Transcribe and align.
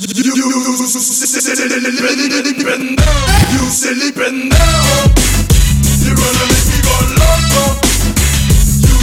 You 0.00 0.06
you 0.14 0.22
You 0.22 0.42
wanna 6.14 6.44
make 6.46 6.66
me 6.70 6.78
go 6.86 6.96
loco. 7.18 7.64
You 8.78 8.94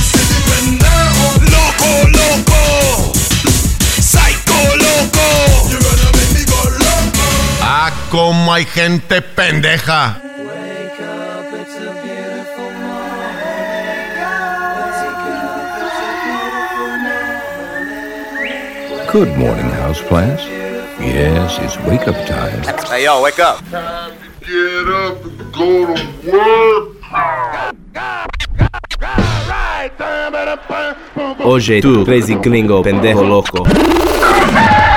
loco, 1.52 1.92
loco, 2.16 3.12
psycho, 4.00 4.60
loco. 4.80 5.28
You 5.68 5.78
wanna 5.84 6.08
make 6.16 6.32
me 6.32 6.44
go 6.48 6.64
loco. 6.64 7.28
Ah, 7.60 7.92
como 8.10 8.54
hay 8.54 8.64
gente 8.64 9.22
pendeja. 9.22 10.22
Good 19.12 19.36
morning, 19.38 19.70
houseplants. 19.72 20.55
Yes, 21.00 21.58
it's 21.62 21.78
wake 21.88 22.08
up 22.08 22.16
time. 22.26 22.64
Hey, 22.88 23.04
yo, 23.04 23.22
wake 23.22 23.40
up. 23.40 23.60
Get 23.70 24.88
up 24.88 25.24
and 25.26 25.54
go 25.54 25.94
to 25.94 26.32
work. 26.32 26.96
Oye, 31.44 31.82
tú, 31.82 32.04
crazy 32.06 32.36
gringo, 32.36 32.82
pendejo 32.82 33.24
loco. 33.24 33.64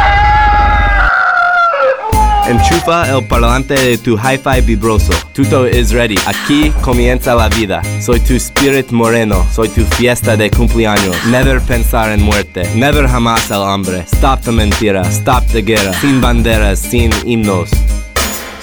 Enchufa 2.49 3.07
el 3.11 3.23
parlante 3.27 3.75
de 3.75 3.99
tu 3.99 4.17
hi-fi 4.17 4.63
vibroso. 4.63 5.13
Tuto 5.35 5.67
is 5.67 5.93
ready. 5.93 6.17
Aquí 6.27 6.73
comienza 6.81 7.35
la 7.35 7.51
vida. 7.51 7.83
Soy 8.01 8.21
tu 8.21 8.37
spirit 8.37 8.91
moreno. 8.91 9.47
Soy 9.53 9.69
tu 9.69 9.85
fiesta 9.85 10.35
de 10.35 10.51
cumpleaños. 10.51 11.15
Never 11.27 11.61
pensar 11.61 12.11
en 12.11 12.23
muerte. 12.23 12.63
Never 12.75 13.07
jamás 13.07 13.51
el 13.51 13.63
hambre. 13.63 14.07
Stop 14.11 14.41
the 14.41 14.53
mentira. 14.53 15.03
Stop 15.11 15.45
the 15.53 15.61
guerra. 15.61 15.93
Sin 16.01 16.23
banderas, 16.23 16.79
sin 16.79 17.13
himnos. 17.27 17.69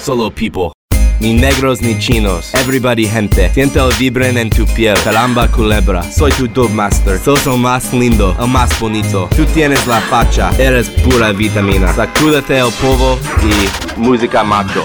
Solo 0.00 0.32
people. 0.32 0.72
Ni 1.18 1.32
negros 1.32 1.80
ni 1.80 1.98
chinos, 1.98 2.52
everybody 2.54 3.06
gente. 3.08 3.50
Siente 3.54 3.78
el 3.78 3.92
vibren 3.98 4.36
en 4.36 4.50
tu 4.50 4.66
piel, 4.66 4.96
caramba 5.02 5.48
culebra. 5.48 6.02
Soy 6.02 6.30
tu 6.32 6.46
dub 6.46 6.70
master, 6.70 7.18
sos 7.18 7.46
el 7.46 7.58
más 7.58 7.92
lindo, 7.92 8.36
el 8.38 8.48
más 8.48 8.78
bonito. 8.78 9.28
Tú 9.34 9.44
tienes 9.46 9.86
la 9.86 10.00
facha, 10.02 10.50
eres 10.58 10.90
pura 10.90 11.32
vitamina. 11.32 11.92
Sacúdate 11.94 12.58
el 12.58 12.70
polvo 12.72 13.18
y 13.42 13.98
música 13.98 14.44
macho. 14.44 14.84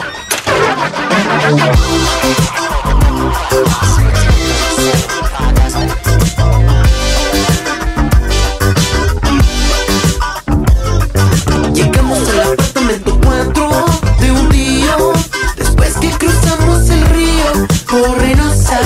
El 16.80 17.02
río 17.09 17.67
por 17.89 18.17
Reynosa 18.17 18.80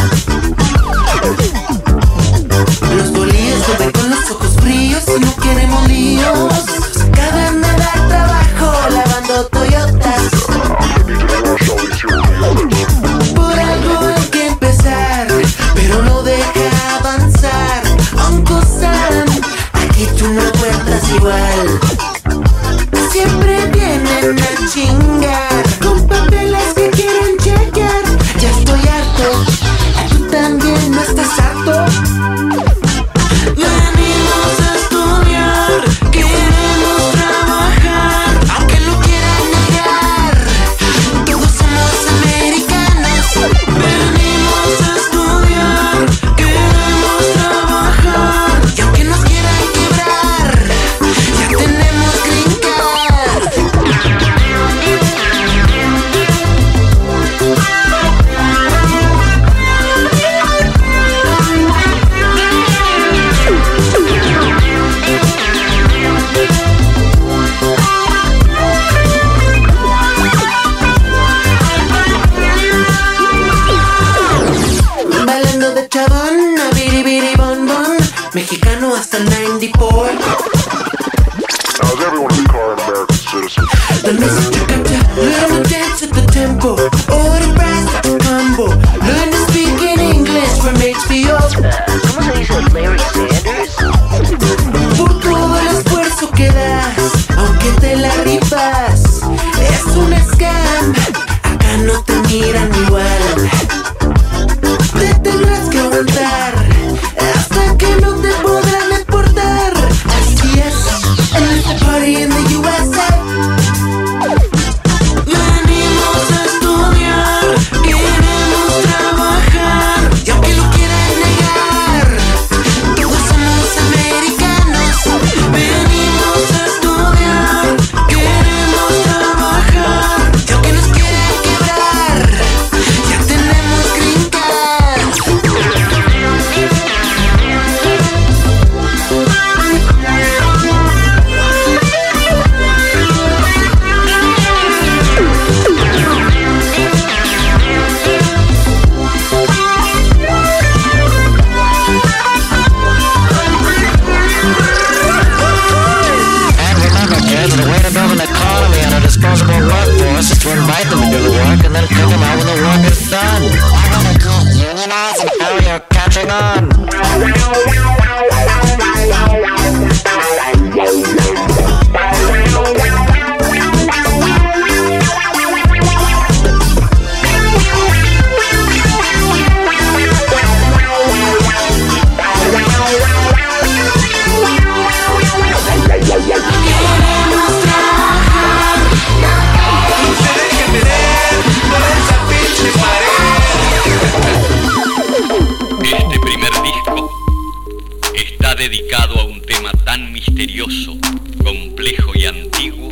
misterioso, 200.36 200.98
complejo 201.46 202.12
y 202.14 202.26
antiguo 202.26 202.90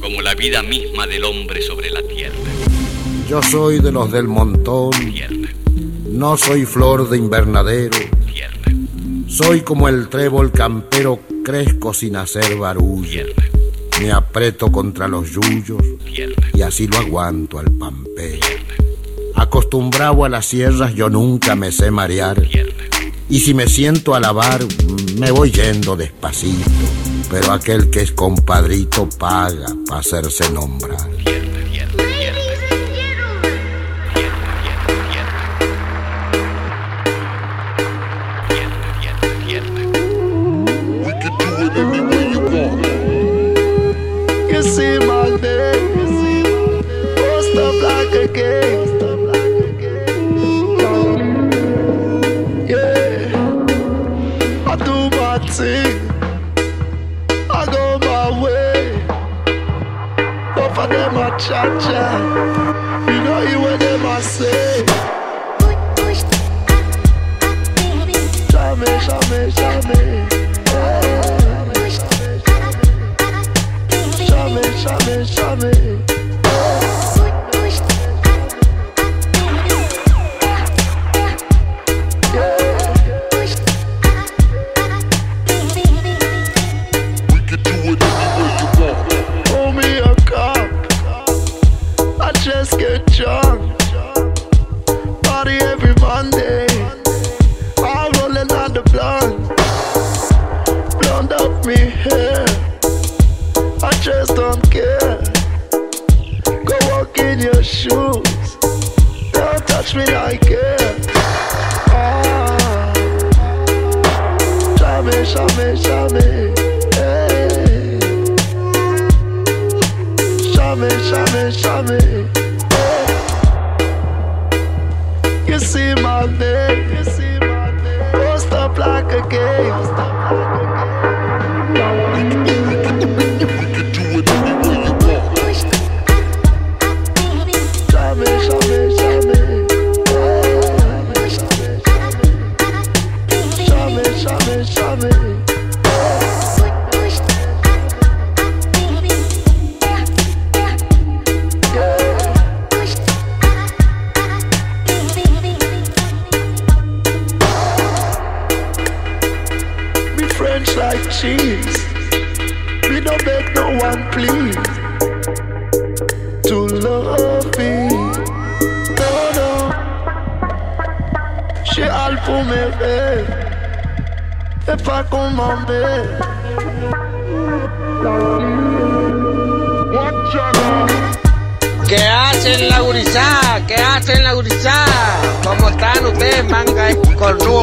como 0.00 0.20
la 0.22 0.34
vida 0.34 0.60
misma 0.60 1.06
del 1.06 1.22
hombre 1.22 1.62
sobre 1.62 1.88
la 1.88 2.02
tierra. 2.02 2.36
Yo 3.28 3.40
soy 3.42 3.78
de 3.78 3.92
los 3.92 4.10
del 4.10 4.26
montón. 4.26 4.90
No 6.10 6.36
soy 6.36 6.66
flor 6.66 7.08
de 7.08 7.16
invernadero. 7.16 7.96
Tierra. 8.26 8.72
Soy 9.28 9.60
como 9.60 9.88
el 9.88 10.08
trébol 10.08 10.50
campero, 10.50 11.20
crezco 11.44 11.94
sin 11.94 12.16
hacer 12.16 12.56
barullo. 12.56 13.22
Me 14.00 14.10
aprieto 14.10 14.72
contra 14.72 15.06
los 15.06 15.30
yuyos 15.30 15.80
y 16.54 16.62
así 16.62 16.88
lo 16.88 16.98
aguanto 16.98 17.60
al 17.60 17.70
pampero. 17.70 18.46
Acostumbrado 19.36 20.24
a 20.24 20.28
las 20.28 20.46
sierras, 20.46 20.92
yo 20.94 21.08
nunca 21.08 21.54
me 21.54 21.70
sé 21.70 21.92
marear. 21.92 22.42
Y 23.28 23.40
si 23.40 23.54
me 23.54 23.68
siento 23.68 24.14
a 24.14 24.20
lavar, 24.20 24.64
me 25.18 25.30
voy 25.30 25.50
yendo 25.50 25.96
despacito. 25.96 26.70
Pero 27.30 27.52
aquel 27.52 27.90
que 27.90 28.02
es 28.02 28.12
compadrito 28.12 29.08
paga 29.18 29.66
para 29.86 30.00
hacerse 30.00 30.50
nombrar. 30.50 31.10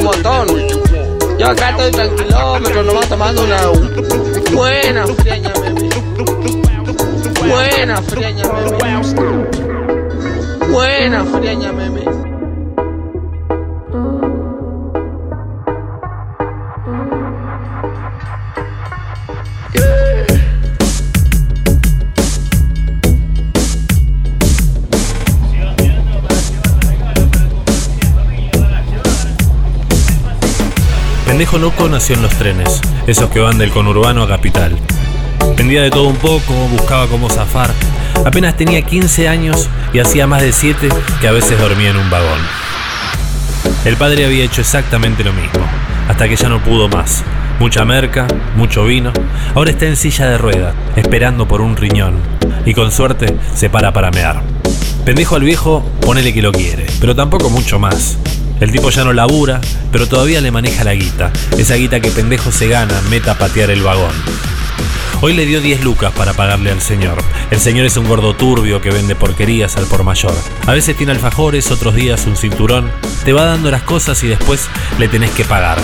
Nuevo 0.02 0.16
montón. 0.16 0.48
Yo 1.38 1.48
acá 1.48 1.70
estoy 1.70 1.92
tranquilómetro, 1.92 2.84
nomás 2.84 3.08
tomando 3.08 3.44
una 3.44 3.62
buena 4.52 5.06
friaña, 5.08 5.54
meme. 5.62 5.90
Buena 7.48 8.02
friaña, 8.02 8.44
meme. 8.52 8.78
Buena 10.72 11.24
friaña, 11.26 11.72
meme. 11.72 12.01
Pendejo 31.42 31.58
loco 31.58 31.90
nació 31.90 32.14
en 32.18 32.22
los 32.22 32.36
trenes, 32.36 32.80
esos 33.08 33.32
que 33.32 33.40
van 33.40 33.58
del 33.58 33.72
conurbano 33.72 34.22
a 34.22 34.28
capital. 34.28 34.78
Vendía 35.58 35.82
de 35.82 35.90
todo 35.90 36.08
un 36.08 36.18
poco, 36.18 36.54
buscaba 36.70 37.08
cómo 37.08 37.32
zafar. 37.32 37.72
Apenas 38.24 38.56
tenía 38.56 38.84
15 38.84 39.28
años 39.28 39.68
y 39.92 39.98
hacía 39.98 40.28
más 40.28 40.44
de 40.44 40.52
7 40.52 40.90
que 41.20 41.28
a 41.28 41.32
veces 41.32 41.60
dormía 41.60 41.90
en 41.90 41.98
un 41.98 42.12
vagón. 42.12 42.38
El 43.86 43.98
padre 43.98 44.28
había 44.28 44.44
hecho 44.44 44.62
exactamente 44.62 45.24
lo 45.24 45.34
mismo, 45.34 45.66
hasta 46.08 46.30
que 46.30 46.36
ya 46.36 46.48
no 46.48 46.64
pudo 46.64 46.88
más. 46.90 47.24
Mucha 47.60 47.86
merca, 47.86 48.28
mucho 48.56 48.86
vino. 48.86 49.12
Ahora 49.56 49.72
está 49.72 49.88
en 49.88 49.96
silla 49.96 50.30
de 50.30 50.38
rueda, 50.38 50.76
esperando 50.96 51.48
por 51.48 51.62
un 51.62 51.76
riñón. 51.76 52.20
Y 52.68 52.76
con 52.76 52.92
suerte 52.92 53.36
se 53.56 53.68
para 53.68 53.92
para 53.92 54.12
mear. 54.12 54.44
Pendejo 55.06 55.38
al 55.38 55.44
viejo, 55.44 55.84
ponele 56.02 56.36
que 56.36 56.44
lo 56.44 56.52
quiere, 56.52 56.86
pero 57.00 57.16
tampoco 57.16 57.50
mucho 57.50 57.80
más. 57.80 58.20
El 58.62 58.72
tipo 58.72 58.92
ya 58.92 59.04
no 59.04 59.12
labura, 59.12 59.60
pero 59.92 60.08
todavía 60.08 60.40
le 60.40 60.52
maneja 60.52 60.84
la 60.84 60.94
guita. 60.94 61.34
Esa 61.58 61.74
guita 61.76 62.00
que 62.00 62.12
pendejo 62.12 62.52
se 62.52 62.68
gana, 62.68 62.94
meta 63.10 63.32
a 63.32 63.38
patear 63.40 63.72
el 63.72 63.82
vagón. 63.82 64.12
Hoy 65.20 65.34
le 65.34 65.48
dio 65.48 65.62
10 65.62 65.84
lucas 65.84 66.14
para 66.14 66.34
pagarle 66.34 66.72
al 66.72 66.80
señor. 66.80 67.18
El 67.50 67.60
señor 67.60 67.88
es 67.88 67.98
un 67.98 68.08
gordo 68.08 68.36
turbio 68.36 68.80
que 68.80 68.92
vende 68.92 69.16
porquerías 69.16 69.78
al 69.78 69.86
por 69.86 70.04
mayor. 70.04 70.36
A 70.68 70.74
veces 70.74 70.96
tiene 70.96 71.12
alfajores, 71.12 71.72
otros 71.72 71.96
días 71.96 72.28
un 72.28 72.38
cinturón. 72.38 72.92
Te 73.26 73.34
va 73.34 73.46
dando 73.46 73.72
las 73.72 73.82
cosas 73.82 74.24
y 74.24 74.28
después 74.28 74.68
le 75.00 75.08
tenés 75.08 75.32
que 75.32 75.44
pagar. 75.44 75.80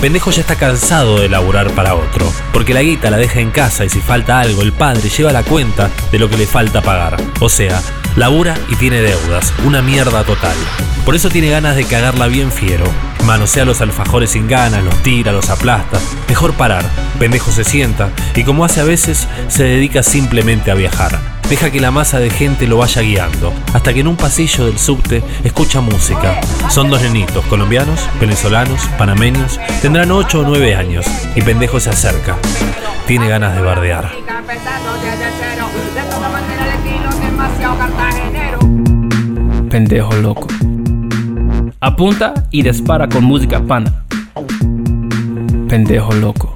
Pendejo 0.00 0.30
ya 0.30 0.42
está 0.42 0.56
cansado 0.56 1.18
de 1.18 1.30
laburar 1.30 1.70
para 1.70 1.94
otro, 1.94 2.30
porque 2.52 2.74
la 2.74 2.82
guita 2.82 3.10
la 3.10 3.16
deja 3.16 3.40
en 3.40 3.50
casa 3.50 3.86
y 3.86 3.88
si 3.88 4.00
falta 4.00 4.38
algo, 4.38 4.60
el 4.60 4.72
padre 4.72 5.08
lleva 5.08 5.32
la 5.32 5.42
cuenta 5.42 5.90
de 6.12 6.18
lo 6.18 6.28
que 6.28 6.36
le 6.36 6.46
falta 6.46 6.82
pagar. 6.82 7.16
O 7.40 7.48
sea, 7.48 7.82
labura 8.18 8.56
y 8.68 8.74
tiene 8.74 9.00
deudas, 9.00 9.54
una 9.64 9.80
mierda 9.80 10.24
total. 10.24 10.56
Por 11.04 11.14
eso 11.14 11.30
tiene 11.30 11.50
ganas 11.50 11.76
de 11.76 11.84
cagarla 11.84 12.26
bien 12.26 12.50
fiero. 12.50 12.84
Manosea 13.24 13.64
los 13.64 13.80
alfajores 13.80 14.30
sin 14.30 14.48
ganas, 14.48 14.82
los 14.82 15.02
tira, 15.02 15.32
los 15.32 15.48
aplasta. 15.50 16.00
Mejor 16.28 16.54
parar. 16.54 16.84
Pendejo 17.20 17.52
se 17.52 17.62
sienta 17.62 18.10
y 18.34 18.42
como 18.42 18.64
hace 18.64 18.80
a 18.80 18.84
veces, 18.84 19.28
se 19.46 19.64
dedica 19.64 20.02
simplemente 20.02 20.70
a 20.72 20.74
viajar. 20.74 21.38
Deja 21.48 21.70
que 21.70 21.80
la 21.80 21.90
masa 21.90 22.18
de 22.18 22.28
gente 22.28 22.66
lo 22.66 22.76
vaya 22.76 23.00
guiando, 23.00 23.54
hasta 23.72 23.94
que 23.94 24.00
en 24.00 24.08
un 24.08 24.16
pasillo 24.16 24.66
del 24.66 24.78
subte 24.78 25.22
escucha 25.44 25.80
música. 25.80 26.40
Son 26.68 26.90
dos 26.90 27.00
nenitos, 27.00 27.44
colombianos, 27.46 28.00
venezolanos, 28.20 28.82
panameños, 28.98 29.58
tendrán 29.80 30.10
8 30.10 30.40
o 30.40 30.42
9 30.42 30.74
años, 30.74 31.06
y 31.34 31.40
pendejo 31.40 31.80
se 31.80 31.88
acerca. 31.88 32.36
Tiene 33.06 33.28
ganas 33.28 33.54
de 33.54 33.62
bardear. 33.62 34.12
Pendejo 39.78 40.12
loco. 40.16 40.48
Apunta 41.78 42.34
y 42.50 42.64
dispara 42.64 43.08
con 43.08 43.22
música 43.22 43.62
pana. 43.62 44.02
Pendejo 45.68 46.12
loco. 46.14 46.47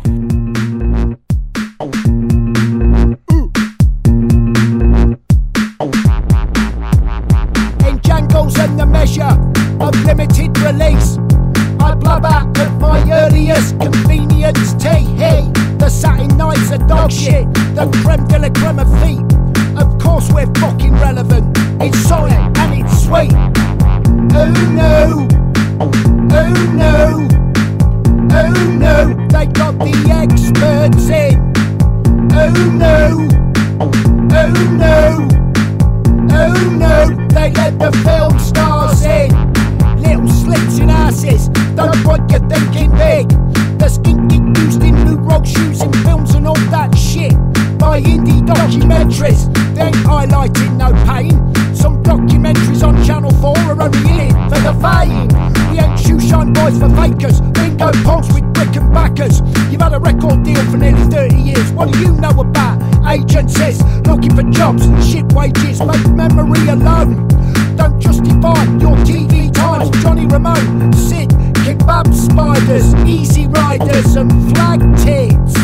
And 73.90 74.54
flag 74.54 74.80
tits. 74.96 75.54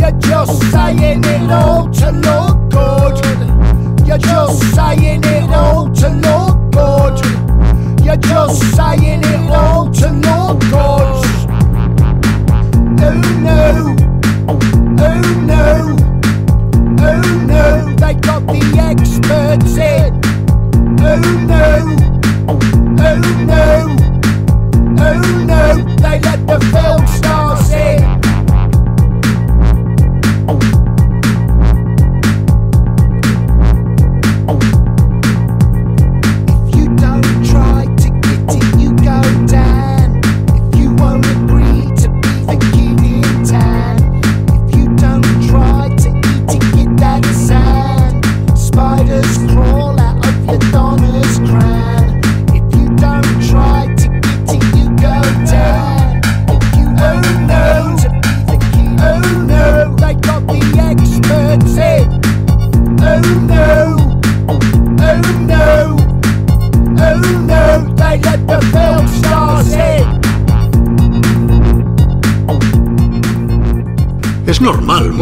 You're 0.00 0.18
just 0.20 0.70
saying 0.72 1.22
it 1.24 1.50
all 1.50 1.88
to 1.90 2.10
look 2.10 2.70
good. 2.70 4.06
You're 4.06 4.18
just 4.18 4.74
saying 4.74 5.22
it 5.24 5.50
all 5.50 5.88
to 5.90 6.08
look 6.08 6.72
good. 6.72 8.04
You're 8.04 8.16
just 8.16 8.74
saying 8.74 9.22
it 9.22 9.49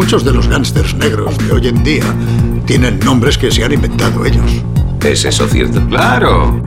muchos 0.09 0.25
de 0.25 0.33
los 0.33 0.49
gángsters 0.49 0.95
negros 0.95 1.37
de 1.37 1.53
hoy 1.53 1.69
en 1.69 1.85
día 1.85 2.03
tienen 2.65 2.99
nombres 3.00 3.37
que 3.37 3.50
se 3.50 3.62
han 3.62 3.73
inventado 3.73 4.25
ellos. 4.25 4.65
¿Es 5.05 5.27
eso 5.27 5.47
cierto? 5.47 5.87
Claro. 5.87 6.62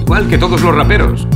Igual 0.00 0.26
que 0.30 0.38
todos 0.38 0.62
los 0.62 0.74
raperos. 0.74 1.28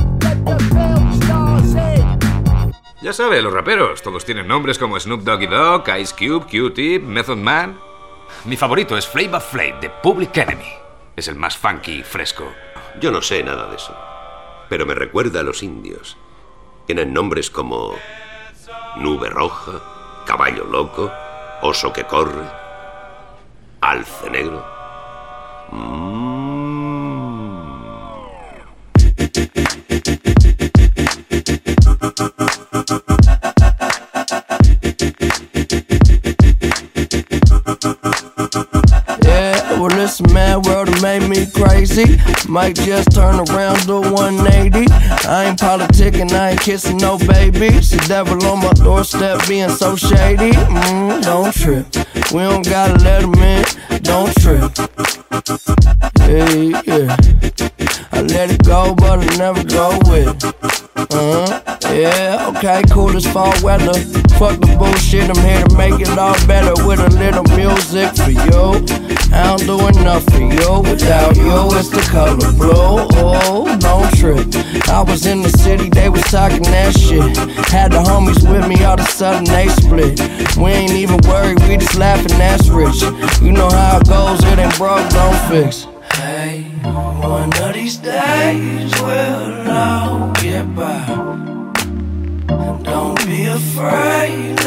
Ya 3.03 3.13
sabe, 3.13 3.43
los 3.43 3.53
raperos, 3.53 4.01
todos 4.01 4.25
tienen 4.25 4.49
nombres 4.49 4.79
como 4.79 4.99
Snoop 4.99 5.21
Doggy 5.21 5.49
Dogg, 5.49 5.85
Ice 6.01 6.15
Cube, 6.17 6.47
Q-Tip, 6.51 7.03
Method 7.03 7.37
Man. 7.37 7.79
Mi 8.47 8.57
favorito 8.57 8.97
es 8.97 9.07
Flavor 9.07 9.43
Flav 9.43 9.81
de 9.83 9.91
Public 10.03 10.35
Enemy. 10.35 10.73
Es 11.15 11.29
el 11.29 11.35
más 11.35 11.59
funky 11.59 11.99
y 11.99 12.03
fresco. 12.05 12.51
Yo 13.03 13.11
no 13.11 13.21
sé 13.21 13.43
nada 13.43 13.69
de 13.69 13.77
eso. 13.77 13.95
Pero 14.71 14.87
me 14.87 14.95
recuerda 14.95 15.41
a 15.41 15.43
los 15.43 15.63
indios. 15.63 16.17
Tienen 16.87 17.13
nombres 17.13 17.51
como 17.51 17.97
Nube 18.97 19.29
Roja, 19.29 19.98
Caballo 20.29 20.65
Loco, 20.65 21.11
Oso 21.63 21.91
que 21.91 22.05
Corre, 22.05 22.45
Alce 23.81 24.29
Negro. 24.29 24.63
Yeah, 35.19 35.48
this 40.09 40.33
mad 40.33 40.65
world 40.65 40.88
made 41.03 41.29
me 41.29 41.45
crazy. 41.53 42.17
Might 42.49 42.77
just 42.77 43.12
turn 43.12 43.41
around 43.50 43.81
to 43.88 44.00
180. 44.00 44.91
I 45.29 45.45
ain't 45.45 45.59
politicking, 45.59 46.33
I 46.33 46.50
ain't 46.53 46.61
kissing 46.61 46.97
no 46.97 47.19
baby. 47.19 47.69
The 47.69 48.03
devil 48.09 48.43
on 48.47 48.61
my 48.61 48.73
doorstep 48.73 49.47
being 49.47 49.69
so 49.69 49.97
shady. 49.97 50.53
Mm, 50.53 51.23
don't 51.23 51.53
trip. 51.53 51.87
We 52.33 52.41
don't 52.41 52.65
gotta 52.65 52.95
let 53.05 53.23
him 53.23 53.35
in. 53.35 53.65
Don't 54.03 54.35
trip. 54.41 54.73
Yeah, 56.27 56.81
yeah. 56.87 57.17
I 58.12 58.23
let 58.23 58.50
it 58.50 58.65
go, 58.65 58.95
but 58.95 59.19
I 59.21 59.37
never 59.37 59.62
go 59.65 59.99
with 60.09 60.43
it. 60.43 60.88
Uh-huh. 60.97 61.77
Yeah, 61.93 62.53
okay, 62.57 62.83
cool 62.91 63.15
as 63.15 63.27
fall 63.27 63.53
weather. 63.62 63.95
Fuck 64.38 64.61
the 64.61 64.77
bullshit, 64.79 65.29
I'm 65.29 65.45
here 65.45 65.65
to 65.65 65.77
make 65.77 66.00
it 66.00 66.17
all 66.17 66.35
better 66.47 66.73
with 66.87 67.00
a 67.00 67.11
little 67.19 67.45
music 67.57 68.15
for 68.17 68.31
you. 68.31 69.19
I 69.33 69.57
don't 69.57 69.67
do 69.67 69.77
enough 70.00 70.25
for 70.25 70.40
you. 70.40 70.81
Without 70.81 71.37
you, 71.37 71.69
it's 71.78 71.88
the 71.90 72.00
color 72.11 72.52
blue. 72.52 72.71
Oh, 72.73 73.76
don't 73.78 74.11
trip. 74.17 74.47
I 74.88 75.02
was 75.02 75.26
in 75.26 75.43
the 75.43 75.50
city, 75.50 75.88
they 75.88 76.09
was 76.09 76.23
talking 76.25 76.62
that 76.62 76.97
shit. 76.97 77.37
Had 77.69 77.93
the 77.93 77.99
homies 77.99 78.43
with 78.49 78.69
me, 78.69 78.83
all 78.85 78.95
of 78.95 79.00
a 79.00 79.11
sudden 79.11 79.45
they 79.45 79.69
split. 79.69 80.21
We 80.57 80.71
ain't 80.71 80.93
even 80.93 81.19
worried, 81.28 81.61
we 81.69 81.76
just 81.76 81.97
laughing, 81.97 82.38
that's 82.38 82.69
rich. 82.69 83.02
You 83.43 83.52
know 83.52 83.69
how 83.69 83.99
it 83.99 84.09
goes, 84.09 84.43
it 84.45 84.59
ain't 84.59 84.76
broke, 84.76 85.09
don't 85.11 85.38
fix. 85.49 85.87
Hey, 86.14 86.62
one 86.83 87.52
of 87.62 87.75
these 87.75 87.97
days 87.99 88.93
we'll 89.00 89.71
all 89.71 90.33
get 90.35 90.75
by. 90.75 91.48
Don't 92.49 93.26
be 93.26 93.45
afraid, 93.45 94.59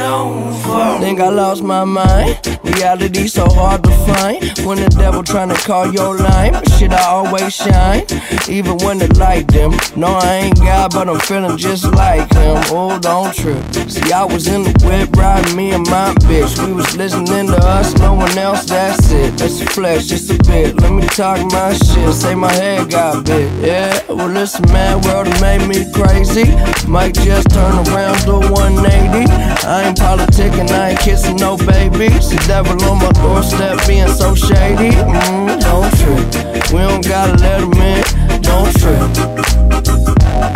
fall. 0.61 0.99
Think 0.99 1.19
I 1.19 1.29
lost 1.29 1.63
my 1.63 1.83
mind. 1.83 2.39
Reality 2.63 3.27
so 3.27 3.47
hard 3.49 3.83
to 3.83 3.91
find. 4.05 4.41
When 4.65 4.77
the 4.79 4.89
devil 4.89 5.23
tryna 5.23 5.57
call 5.65 5.91
your 5.91 6.17
line, 6.17 6.53
but 6.53 6.69
shit, 6.73 6.91
I 6.91 7.03
always 7.03 7.53
shine. 7.53 8.05
Even 8.47 8.77
when 8.77 8.99
the 8.99 9.09
light 9.17 9.47
dim. 9.47 9.71
No, 9.95 10.07
I 10.07 10.35
ain't 10.43 10.57
God, 10.57 10.91
but 10.93 11.09
I'm 11.09 11.19
feeling 11.19 11.57
just 11.57 11.85
like 11.85 12.31
him. 12.33 12.57
Oh, 12.69 12.99
don't 12.99 13.33
trip. 13.33 13.61
See, 13.89 14.11
I 14.11 14.23
was 14.25 14.47
in 14.47 14.63
the 14.63 14.73
whip 14.85 15.09
riding 15.15 15.55
me 15.55 15.71
and 15.71 15.85
my 15.87 16.13
bitch. 16.29 16.53
We 16.65 16.73
was 16.73 16.95
listening 16.95 17.47
to 17.47 17.57
us, 17.57 17.93
no 17.95 18.13
one 18.13 18.37
else, 18.37 18.65
that's 18.65 19.11
it. 19.11 19.37
That's 19.37 19.59
the 19.59 19.65
flesh, 19.65 20.07
just 20.07 20.29
a 20.29 20.37
bit. 20.49 20.79
Let 20.81 20.91
me 20.91 21.05
talk 21.07 21.39
my 21.51 21.73
shit, 21.73 22.13
say 22.13 22.35
my 22.35 22.51
head 22.53 22.91
got 22.91 23.25
big. 23.25 23.51
Yeah, 23.63 23.99
well, 24.07 24.27
listen, 24.27 24.65
man, 24.71 25.01
world 25.01 25.27
made 25.41 25.67
me 25.67 25.91
crazy. 25.91 26.45
Might 26.87 27.15
just 27.15 27.49
turn 27.49 27.70
around 27.71 28.19
to 28.25 28.39
180. 28.51 29.31
I 29.65 29.87
ain't 29.87 29.97
politicking, 29.97 30.69
I 30.71 30.91
ain't 30.91 30.99
kissing 30.99 31.37
no 31.37 31.57
babies. 31.57 32.29
The 32.29 32.43
devil 32.47 32.81
on 32.83 32.97
my 32.99 33.11
doorstep 33.11 33.85
being 33.87 34.07
so 34.09 34.35
shady. 34.35 34.91
Mm, 34.95 35.59
don't 35.61 35.91
trip. 35.99 36.71
We 36.71 36.79
don't 36.79 37.05
gotta 37.05 37.35
let 37.37 37.61
him 37.61 37.73
in. 37.73 38.03
Don't 38.41 38.71
trip. 38.79 39.11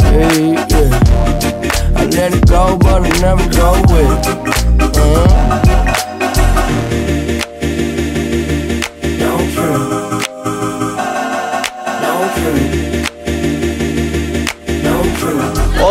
Hey, 0.03 0.53
yeah. 0.53 1.95
I 1.95 2.05
let 2.05 2.33
it 2.33 2.47
go, 2.47 2.77
but 2.77 3.03
I 3.03 3.09
never 3.21 3.47
go 3.49 3.81
with 3.91 4.27
it. 4.27 4.95
Uh-huh. 4.97 5.64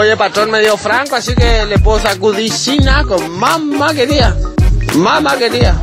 Oye, 0.05 0.19
patrón 0.19 0.51
me 0.51 0.61
dio 0.61 0.77
franco, 0.77 1.17
así 1.17 1.35
que 1.35 1.65
le 1.65 1.79
puedo 1.79 1.99
sacudir 1.99 2.53
China 2.53 3.05
con 3.09 3.39
mamá 3.39 3.95
quería. 3.95 4.37
Mamá 4.97 5.35
quería. 5.39 5.83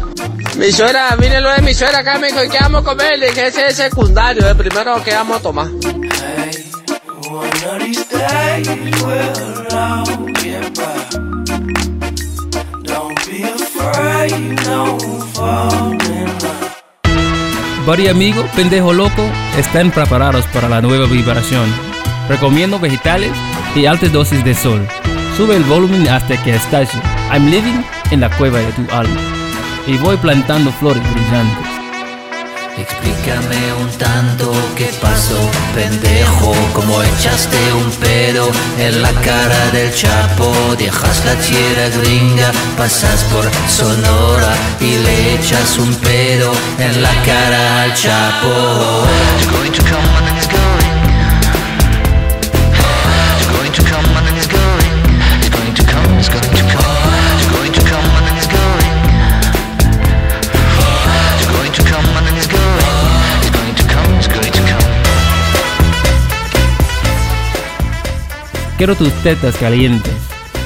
Mi 0.57 0.71
suegra, 0.71 1.15
vine 1.15 1.41
lo 1.41 1.49
de 1.49 1.63
mi 1.63 1.73
suegra 1.73 1.99
acá, 1.99 2.19
me 2.19 2.27
dijo, 2.27 2.43
¿y 2.43 2.49
qué 2.49 2.59
vamos 2.61 2.83
a 2.83 2.85
comer? 2.85 3.17
Le 3.17 3.29
dije, 3.29 3.47
ese 3.47 3.65
es 3.69 3.77
secundario, 3.77 4.47
el 4.47 4.55
primero 4.55 5.03
que 5.03 5.11
vamos 5.15 5.39
a 5.39 5.41
tomar. 5.41 5.67
Buddy 17.87 18.07
amigo, 18.07 18.45
pendejo 18.55 18.93
loco, 18.93 19.27
están 19.57 19.89
preparados 19.89 20.45
para 20.53 20.69
la 20.69 20.79
nueva 20.79 21.07
vibración. 21.07 21.90
Recomiendo 22.29 22.79
vegetales 22.79 23.31
y 23.75 23.85
altas 23.85 24.11
dosis 24.11 24.43
de 24.43 24.53
sol. 24.53 24.87
Sube 25.37 25.55
el 25.55 25.63
volumen 25.63 26.07
hasta 26.07 26.41
que 26.43 26.55
estalle. 26.55 27.01
I'm 27.31 27.49
living 27.49 27.83
en 28.11 28.21
la 28.21 28.29
cueva 28.37 28.59
de 28.59 28.71
tu 28.73 28.81
alma. 28.93 29.21
Y 29.87 29.97
voy 29.97 30.17
plantando 30.17 30.71
flores 30.71 31.03
brillantes. 31.13 31.71
Explícame 32.77 33.73
un 33.81 33.89
tanto 33.97 34.51
qué 34.75 34.89
pasó, 35.01 35.37
pendejo, 35.75 36.53
como 36.73 37.03
echaste 37.03 37.57
un 37.73 37.91
pedo 37.91 38.49
en 38.79 39.01
la 39.01 39.11
cara 39.21 39.69
del 39.71 39.93
Chapo, 39.93 40.53
dejas 40.77 41.25
la 41.25 41.35
tierra 41.35 41.89
gringa, 42.01 42.51
pasas 42.77 43.25
por 43.25 43.43
Sonora 43.69 44.53
y 44.79 44.97
le 44.97 45.35
echas 45.35 45.77
un 45.77 45.93
pedo 45.95 46.53
en 46.79 47.03
la 47.03 47.13
cara 47.23 47.83
al 47.83 47.93
Chapo. 47.93 49.05
Quiero 68.81 68.95
tus 68.95 69.13
tetas 69.21 69.55
calientes. 69.57 70.11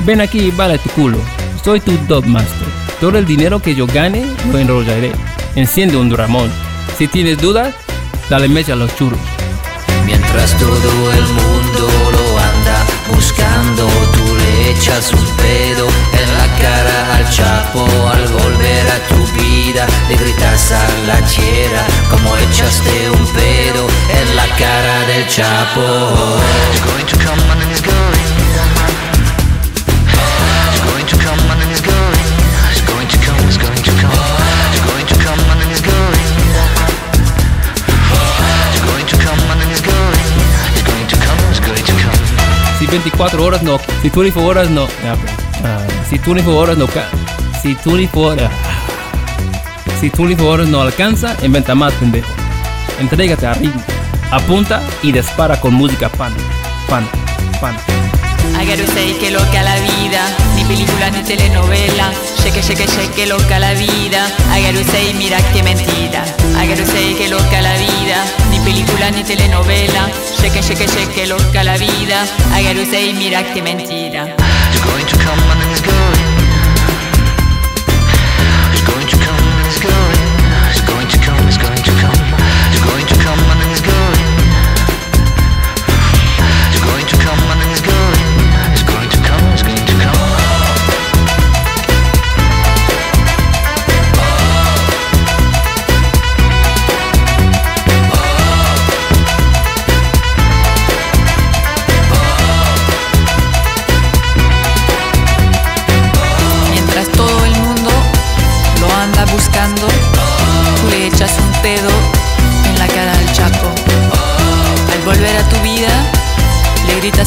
Ven 0.05 0.21
aquí 0.21 0.39
y 0.39 0.51
vale 0.51 0.77
tu 0.77 0.89
culo. 0.91 1.17
Soy 1.61 1.81
tu 1.81 1.97
Dogmaster. 2.07 2.69
Todo 3.01 3.17
el 3.17 3.25
dinero 3.25 3.61
que 3.61 3.75
yo 3.75 3.87
gane 3.87 4.25
lo 4.53 4.57
enrollaré. 4.57 5.11
Enciende 5.55 5.97
un 5.97 6.09
Ramón. 6.09 6.49
Si 6.97 7.09
tienes 7.09 7.39
dudas, 7.39 7.75
dale 8.29 8.47
mecha 8.47 8.71
a 8.71 8.77
los 8.77 8.95
churros. 8.95 9.19
Mientras 10.05 10.57
todo 10.57 11.11
el 11.11 11.23
mundo 11.23 11.89
lo 12.13 12.39
anda 12.39 12.85
buscando, 13.13 13.85
tú 13.85 14.37
le 14.37 14.71
echas 14.71 15.11
un 15.11 15.25
pedo 15.35 15.85
en 16.13 16.37
la 16.37 16.47
cara 16.61 17.14
al 17.25 17.31
chapo. 17.31 17.85
Al 18.11 18.27
volver 18.27 18.87
a 18.87 18.99
tu 19.07 19.25
vida, 19.33 19.85
le 20.09 20.15
gritas 20.15 20.71
a 20.71 20.87
la 21.07 21.19
tierra 21.27 21.83
como 22.09 22.35
echaste 22.37 23.09
un 23.09 23.25
pedo 23.33 23.87
en 24.09 24.35
la 24.35 24.45
cara 24.57 25.05
del 25.07 25.27
chapo. 25.27 25.81
It's 26.71 26.81
going 26.85 27.05
to 27.05 27.17
come 27.17 27.51
and 27.51 27.61
then 27.61 27.71
it's 27.71 27.81
going. 27.81 28.25
It's 30.71 30.81
going 30.85 31.07
to 31.07 31.17
come 31.17 31.51
and 31.51 31.61
then 31.61 31.71
it's 31.71 31.81
going. 31.81 32.25
It's 32.71 32.83
going 32.85 33.07
to 33.07 33.17
come, 33.25 33.47
it's 33.47 33.57
going 33.57 33.83
to 33.83 33.91
come. 34.01 34.13
It's 34.71 34.83
going 34.85 35.05
to 35.07 35.15
come 35.25 35.39
and 35.51 35.61
then 35.61 35.71
it's 35.71 35.81
going. 35.81 36.25
It's 38.73 38.83
going 38.85 39.05
to 39.07 39.17
come 39.25 39.39
and 39.51 39.61
then 39.61 39.71
it's 39.71 39.81
going. 39.81 40.19
It's 40.73 40.83
going 40.83 41.07
to 41.07 41.17
come, 41.25 41.39
it's 41.49 41.59
going 41.59 41.85
to 41.89 41.95
come. 42.03 42.19
Si 42.79 42.85
24 42.87 43.39
horas 43.39 43.63
no. 43.63 43.79
Si 44.01 44.09
24 44.09 44.43
horas 44.43 44.69
no. 44.69 44.87
ah, 45.63 45.94
si 46.09 46.17
24 46.17 46.57
horas 46.57 46.77
no. 46.77 46.87
ca- 46.87 47.09
Si 47.61 47.73
24 47.85 48.21
horas. 48.21 48.51
Si 49.99 50.09
24 50.09 50.47
horas 50.49 50.67
no 50.67 50.81
alcanza, 50.81 51.35
inventa 51.43 51.73
más, 51.75 51.93
pendejo. 51.93 52.29
Entrégate 52.99 53.47
a 53.47 53.53
ritmo. 53.53 53.81
Apunta 54.31 54.81
y 55.03 55.11
dispara 55.11 55.59
con 55.59 55.73
música 55.73 56.09
pan. 56.09 56.33
Pan. 56.89 57.07
Pan. 57.61 57.75
Agarro 58.59 58.85
sei 58.93 59.13
que 59.19 59.31
loca 59.31 59.63
la 59.63 59.75
vida, 59.75 60.21
ni 60.55 60.63
película 60.65 61.09
ni 61.09 61.23
telenovela. 61.23 62.11
Cheque, 62.41 62.61
cheque, 62.61 62.85
cheque, 62.87 63.25
loca 63.25 63.59
la 63.59 63.73
vida. 63.73 64.27
Agarro 64.51 64.83
sei, 64.91 65.13
mira 65.13 65.37
que 65.51 65.61
mentira. 65.63 66.23
Agarro 66.57 66.85
sei 66.85 67.15
que 67.15 67.27
loca 67.27 67.61
la 67.61 67.73
vida, 67.73 68.23
ni 68.51 68.59
película 68.59 69.09
ni 69.11 69.23
telenovela. 69.23 70.07
Cheque, 70.39 70.61
cheque, 70.61 70.85
cheque, 70.87 71.25
loca 71.27 71.63
la 71.63 71.75
vida. 71.77 72.25
Agarro 72.53 72.85
sei, 72.89 73.13
mira 73.13 73.43
que 73.53 73.61
mentira. 73.61 74.25
It's 74.71 74.81
going 74.85 75.05
to 75.05 75.17
come 75.25 75.41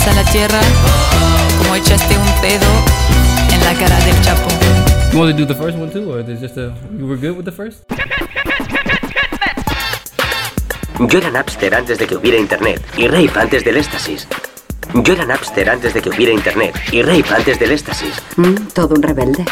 a 0.06 0.12
la 0.14 0.24
tierra 0.30 0.60
como 1.58 1.74
echaste 1.74 2.16
un 2.16 2.40
pedo 2.40 2.66
en 3.52 3.64
la 3.64 3.74
cara 3.74 3.98
del 4.04 4.20
chapo. 4.22 4.48
You 5.12 5.18
want 5.18 5.36
to 5.36 5.36
do 5.36 5.46
the 5.46 5.54
first 5.54 5.76
one 5.76 5.90
too, 5.90 6.12
or 6.12 6.22
there's 6.22 6.40
just 6.40 6.56
a. 6.56 6.72
You 6.96 7.06
were 7.06 7.16
good 7.16 7.36
with 7.36 7.44
the 7.44 7.52
first? 7.52 7.84
Yo 11.08 11.18
era 11.18 11.30
Napster 11.30 11.74
antes 11.74 11.98
de 11.98 12.06
que 12.06 12.16
hubiera 12.16 12.38
internet 12.38 12.82
y 12.96 13.06
Rape 13.08 13.38
antes 13.38 13.64
del 13.64 13.76
éxtasis. 13.76 14.26
Yo 14.94 15.12
era 15.12 15.24
Napster 15.24 15.68
antes 15.70 15.94
de 15.94 16.02
que 16.02 16.10
hubiera 16.10 16.32
internet 16.32 16.74
y 16.92 17.02
Rape 17.02 17.34
antes 17.34 17.58
del 17.58 17.72
éxtasis. 17.72 18.14
Mm, 18.36 18.54
todo 18.74 18.94
un 18.94 19.02
rebelde. 19.02 19.44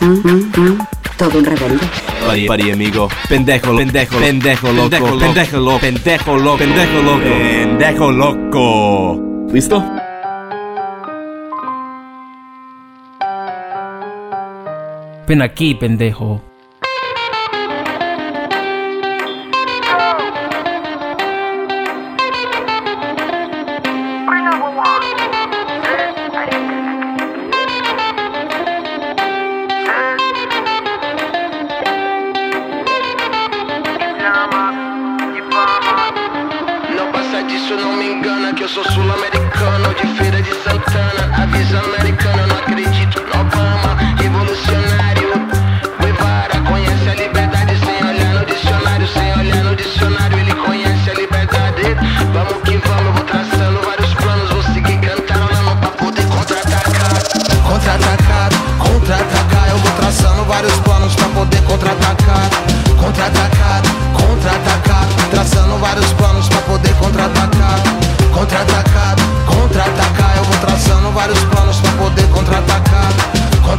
Mm, 0.00 0.06
mm, 0.06 0.52
mm, 0.56 0.86
todo 1.16 1.38
un 1.38 1.44
rebelde. 1.44 1.86
Buddy, 2.26 2.46
buddy 2.48 2.70
amigo. 2.70 3.08
Pendejo, 3.28 3.76
pendejo, 3.76 4.18
pendejo 4.18 4.72
loco, 4.72 5.18
pendejo 5.18 5.58
loco, 5.58 5.80
pendejo 5.80 6.36
loco, 6.36 6.58
pendejo 6.58 7.02
loco, 7.02 7.24
pendejo 7.24 8.12
loco. 8.12 9.31
¿Listo? 9.52 9.84
Ven 15.26 15.42
aquí, 15.42 15.74
pendejo. 15.74 16.40
Não 36.96 37.12
passa 37.12 37.42
disso, 37.42 37.74
não 37.76 37.96
me 37.96 38.12
engana 38.12 38.54
Que 38.54 38.64
eu 38.64 38.68
sou 38.68 38.84
sul-americano 38.84 39.41
so 41.72 41.80
many 41.88 42.11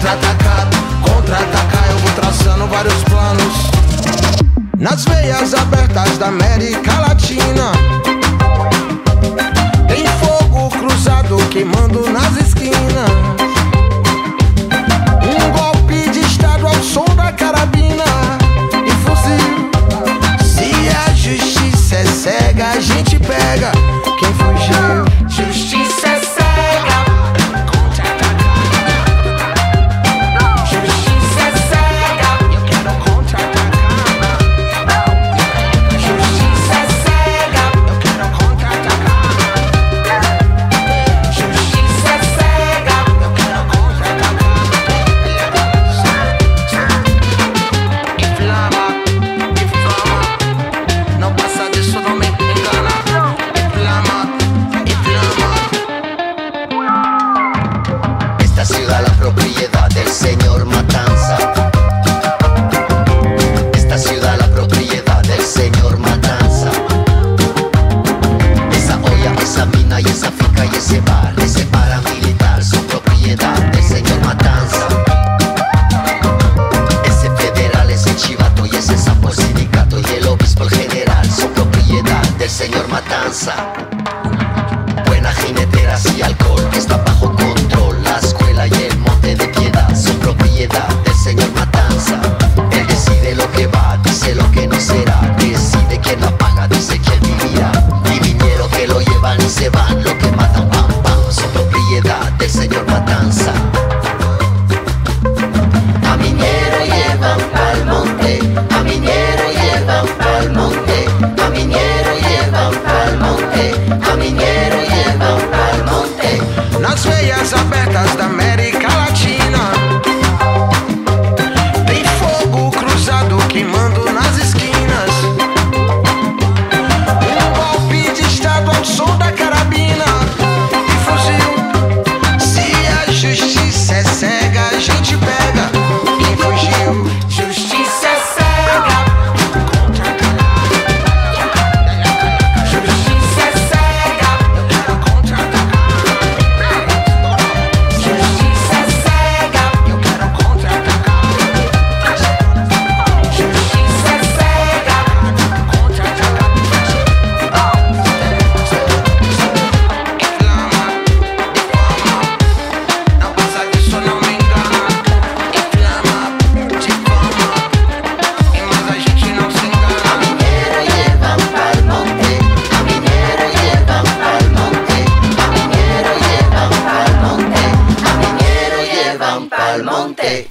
contra-atacado, 0.04 0.78
contra-atacar 1.02 1.90
eu 1.90 1.98
vou 2.00 2.12
traçando 2.12 2.68
vários 2.68 3.04
planos. 3.06 3.72
Nas 4.78 5.06
veias 5.06 5.54
abertas 5.54 6.18
da 6.18 6.28
América 6.28 7.00
Latina 7.00 7.72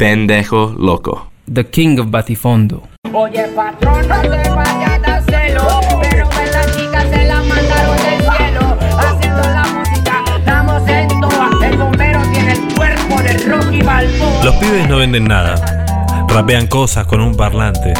Pendejo 0.03 0.75
loco. 0.77 1.29
The 1.47 1.71
King 1.71 2.01
of 2.01 2.11
Batifondo. 2.11 2.83
Oye, 3.15 3.45
patrón, 3.55 4.09
no 4.09 4.21
te 4.21 4.51
vayas 4.51 5.01
a 5.05 5.23
celo. 5.23 5.63
Pero 6.01 6.29
que 6.29 6.47
las 6.51 6.77
chicas 6.77 7.05
se 7.09 7.25
la 7.25 7.41
mandaron 7.45 7.97
del 7.99 8.21
cielo. 8.21 8.77
Haciendo 8.99 9.43
la 9.43 9.63
música, 9.63 10.25
estamos 10.37 10.89
en 10.89 11.09
toa. 11.21 11.51
El 11.65 11.79
bombero 11.79 12.21
tiene 12.33 12.53
el 12.55 12.75
cuerpo 12.75 13.23
de 13.23 13.39
Rocky 13.49 13.83
Balboa. 13.83 14.45
Los 14.45 14.57
pibes 14.57 14.89
no 14.89 14.97
venden 14.97 15.29
nada. 15.29 16.27
Rapean 16.27 16.67
cosas 16.67 17.07
con 17.07 17.21
un 17.21 17.37
parlante. 17.37 17.95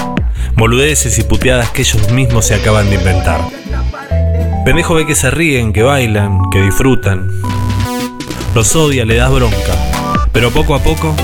Boludeces 0.57 1.17
y 1.21 1.23
puteadas 1.23 1.71
que 1.71 1.83
ellos 1.83 2.11
mismos 2.11 2.47
se 2.47 2.57
acaban 2.57 2.91
de 2.91 2.97
inventar. 2.97 3.43
Pendejo 4.65 4.95
ve 4.95 5.07
que 5.07 5.15
se 5.15 5.31
ríen, 5.31 5.73
que 5.73 5.85
bailan, 5.85 6.41
que 6.51 6.63
disfrutan. 6.63 7.29
Los 8.57 8.75
odia, 8.75 9.05
le 9.05 9.15
das 9.15 9.31
bronca. 9.31 9.77
Pero 10.33 10.51
poco 10.51 10.75
a 10.75 10.81
poco, 10.81 11.15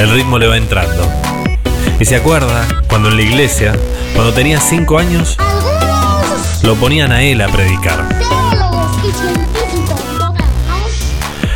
el 0.00 0.10
ritmo 0.10 0.38
le 0.38 0.48
va 0.48 0.56
entrando. 0.56 1.06
Y 1.98 2.06
se 2.06 2.16
acuerda 2.16 2.66
cuando 2.88 3.10
en 3.10 3.16
la 3.16 3.22
iglesia, 3.22 3.76
cuando 4.14 4.32
tenía 4.32 4.58
5 4.58 4.98
años, 4.98 5.36
lo 6.62 6.74
ponían 6.76 7.12
a 7.12 7.22
él 7.22 7.42
a 7.42 7.48
predicar. 7.48 8.02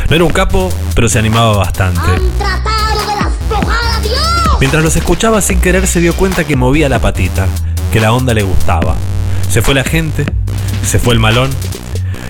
No 0.07 0.15
era 0.15 0.23
un 0.23 0.31
capo, 0.31 0.71
pero 0.93 1.09
se 1.09 1.17
animaba 1.17 1.57
bastante. 1.57 2.21
Mientras 4.59 4.83
los 4.83 4.95
escuchaba 4.95 5.41
sin 5.41 5.59
querer 5.59 5.87
se 5.87 5.99
dio 5.99 6.13
cuenta 6.15 6.43
que 6.43 6.55
movía 6.55 6.87
la 6.87 6.99
patita, 6.99 7.47
que 7.91 7.99
la 7.99 8.13
onda 8.13 8.35
le 8.35 8.43
gustaba. 8.43 8.95
Se 9.49 9.63
fue 9.63 9.73
la 9.73 9.83
gente, 9.83 10.25
se 10.85 10.99
fue 10.99 11.15
el 11.15 11.19
malón, 11.19 11.49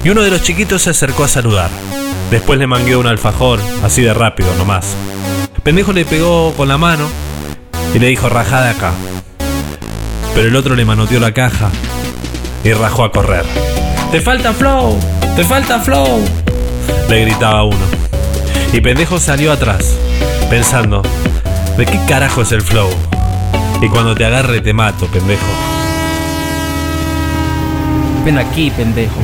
y 0.04 0.10
uno 0.10 0.22
de 0.22 0.32
los 0.32 0.42
chiquitos 0.42 0.84
se 0.84 0.92
acercó 0.92 1.26
a 1.26 1.28
saludar. 1.28 1.70
Después 2.32 2.58
le 2.58 2.68
mangueó 2.68 3.00
un 3.02 3.08
alfajor, 3.08 3.60
así 3.84 4.02
de 4.02 4.14
rápido 4.14 4.54
nomás. 4.56 4.96
Pendejo 5.66 5.94
le 5.94 6.06
pegó 6.06 6.54
con 6.54 6.68
la 6.68 6.78
mano 6.78 7.08
y 7.96 7.98
le 7.98 8.10
dijo 8.10 8.30
rajá 8.30 8.62
de 8.62 8.70
acá. 8.70 8.92
Pero 10.36 10.50
el 10.50 10.56
otro 10.56 10.76
le 10.76 10.86
manoteó 10.86 11.20
la 11.20 11.32
caja 11.32 11.72
y 12.64 12.72
rajó 12.72 13.04
a 13.04 13.12
correr. 13.12 13.44
¡Te 14.12 14.22
falta 14.22 14.54
flow! 14.54 14.96
¡Te 15.36 15.44
falta 15.44 15.80
flow! 15.80 16.24
Le 17.10 17.22
gritaba 17.22 17.64
uno. 17.64 17.84
Y 18.74 18.80
pendejo 18.80 19.18
salió 19.18 19.52
atrás, 19.52 19.98
pensando, 20.52 21.02
¿de 21.78 21.88
qué 21.88 22.00
carajo 22.08 22.44
es 22.44 22.52
el 22.52 22.62
flow? 22.62 22.90
Y 23.82 23.90
cuando 23.90 24.14
te 24.14 24.24
agarre 24.24 24.62
te 24.62 24.72
mato, 24.72 25.08
pendejo. 25.08 25.48
Ven 28.24 28.38
aquí, 28.38 28.70
pendejo. 28.70 29.20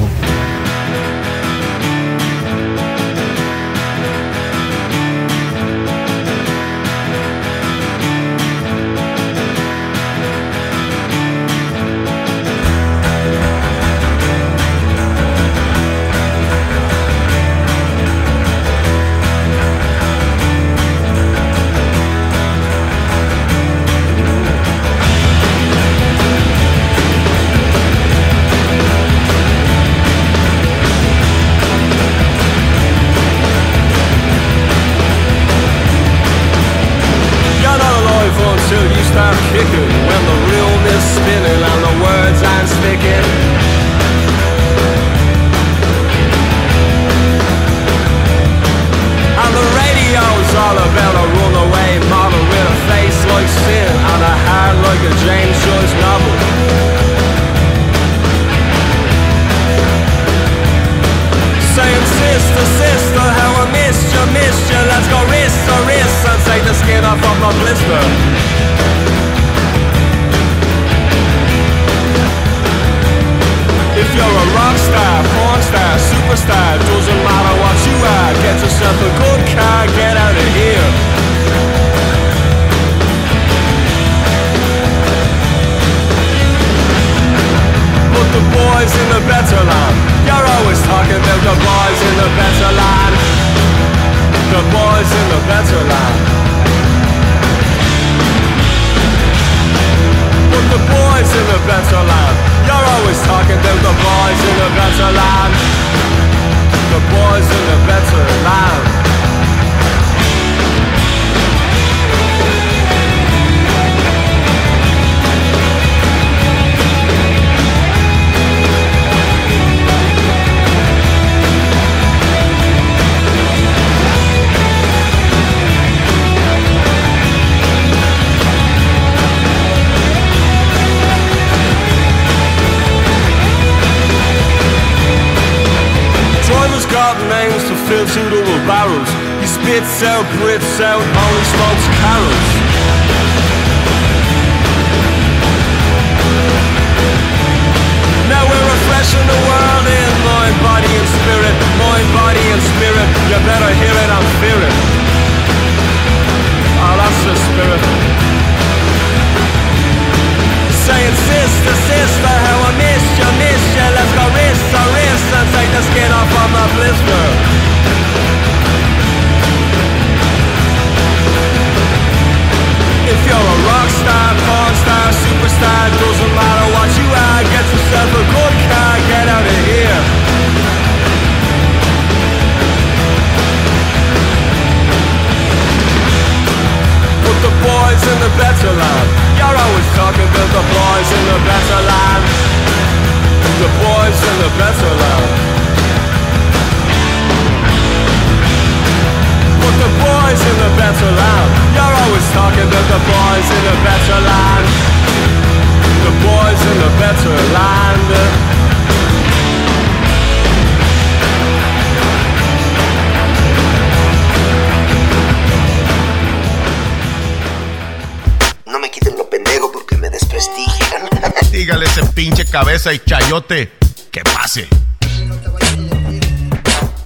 Cabeza 222.52 222.92
y 222.94 223.00
chayote 223.00 223.72
que 224.12 224.22
pase. 224.24 224.68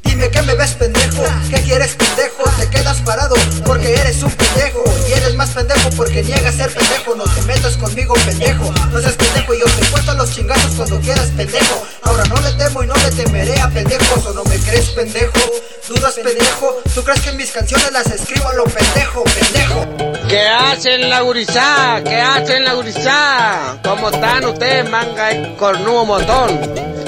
Dime 0.04 0.30
que 0.30 0.42
me 0.42 0.56
ves 0.56 0.72
pendejo, 0.72 1.24
¿qué 1.52 1.62
quieres 1.62 1.94
pendejo? 1.94 2.50
Te 2.58 2.68
quedas 2.70 2.98
parado 3.02 3.36
porque 3.64 3.94
eres 3.94 4.24
un 4.24 4.32
pendejo 4.32 4.84
Y 5.08 5.12
eres 5.12 5.36
más 5.36 5.50
pendejo 5.50 5.90
porque 5.92 6.24
niegas 6.24 6.56
ser 6.56 6.74
pendejo 6.74 7.16
No 7.16 7.26
te 7.26 7.42
metas 7.42 7.76
conmigo 7.76 8.14
pendejo, 8.26 8.74
no 8.92 9.02
seas 9.02 9.16
pendejo 9.16 9.54
Y 9.54 9.60
yo 9.60 9.66
te 9.66 9.86
puesto 9.88 10.14
los 10.14 10.32
chingazos 10.32 10.72
cuando 10.72 11.00
quieras 11.02 11.28
pendejo 11.36 11.86
Ahora 12.04 12.24
no 12.26 12.40
le 12.40 12.52
temo 12.54 12.84
y 12.84 12.88
no 12.88 12.96
le 12.96 13.12
temeré 13.12 13.60
a 13.60 13.70
pendejos 13.70 14.26
¿O 14.26 14.34
no 14.34 14.44
me 14.46 14.58
crees 14.58 14.90
pendejo? 14.92 15.40
¿Dudas 15.88 16.16
pendejo? 16.16 16.82
¿Tú 16.96 17.04
crees 17.04 17.22
que 17.22 17.34
mis 17.34 17.52
canciones 17.52 17.92
las 17.92 18.08
escribo 18.08 18.48
a 18.48 18.54
lo 18.54 18.64
pendejo, 18.64 19.24
pendejo? 19.26 20.05
¿Qué 20.28 20.48
hacen 20.48 21.10
la 21.10 21.22
gurizá? 21.22 22.02
¿Qué 22.04 22.20
hacen 22.20 22.64
la 22.64 22.74
gurizá? 22.74 23.78
¿Cómo 23.84 24.10
están 24.10 24.46
ustedes, 24.46 24.90
manga 24.90 25.32
y 25.32 25.56
cornudo 25.56 26.06
montón? 26.06 26.60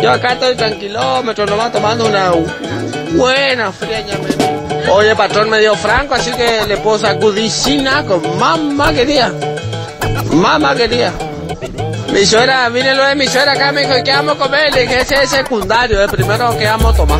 Yo 0.02 0.12
acá 0.12 0.34
estoy 0.34 0.56
tranquilómetro, 0.56 1.46
nomás 1.46 1.72
tomando 1.72 2.06
una 2.06 2.32
buena 3.14 3.72
me- 3.82 4.92
Oye, 4.92 5.16
patrón 5.16 5.50
me 5.50 5.60
dio 5.60 5.76
franco, 5.76 6.14
así 6.14 6.32
que 6.32 6.66
le 6.68 6.78
puedo 6.78 7.00
sacudicina 7.00 8.04
con 8.06 8.38
mamá 8.40 8.94
quería. 8.94 9.34
Mamá 10.32 10.76
quería. 10.76 11.12
Mi 12.14 12.26
suegra, 12.26 12.70
vine 12.70 12.94
lo 12.96 13.04
de 13.06 13.16
mi 13.16 13.28
suegra 13.28 13.54
acá, 13.54 13.72
me 13.72 13.82
dijo, 13.86 13.96
¿qué 14.04 14.12
vamos 14.12 14.36
a 14.36 14.40
comer? 14.40 14.74
Le 14.74 14.82
dije, 14.82 15.02
ese 15.02 15.24
es 15.24 15.30
secundario, 15.30 16.02
el 16.02 16.10
primero 16.10 16.58
que 16.58 16.66
vamos 16.66 16.94
a 16.94 16.98
tomar. 16.98 17.20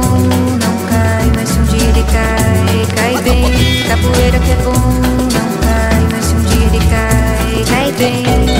ele 2.01 2.11
cai, 2.11 2.95
cai 2.95 3.23
bem. 3.23 3.43
Capoeira 3.87 4.39
que 4.39 4.51
é 4.51 4.55
bom, 4.57 4.71
não 4.71 5.57
cai, 5.61 6.07
mas 6.11 6.25
se 6.25 6.35
um 6.35 6.41
dia 6.41 6.65
ele 6.65 6.79
cai, 6.89 7.65
cai 7.69 7.91
bem. 7.93 8.50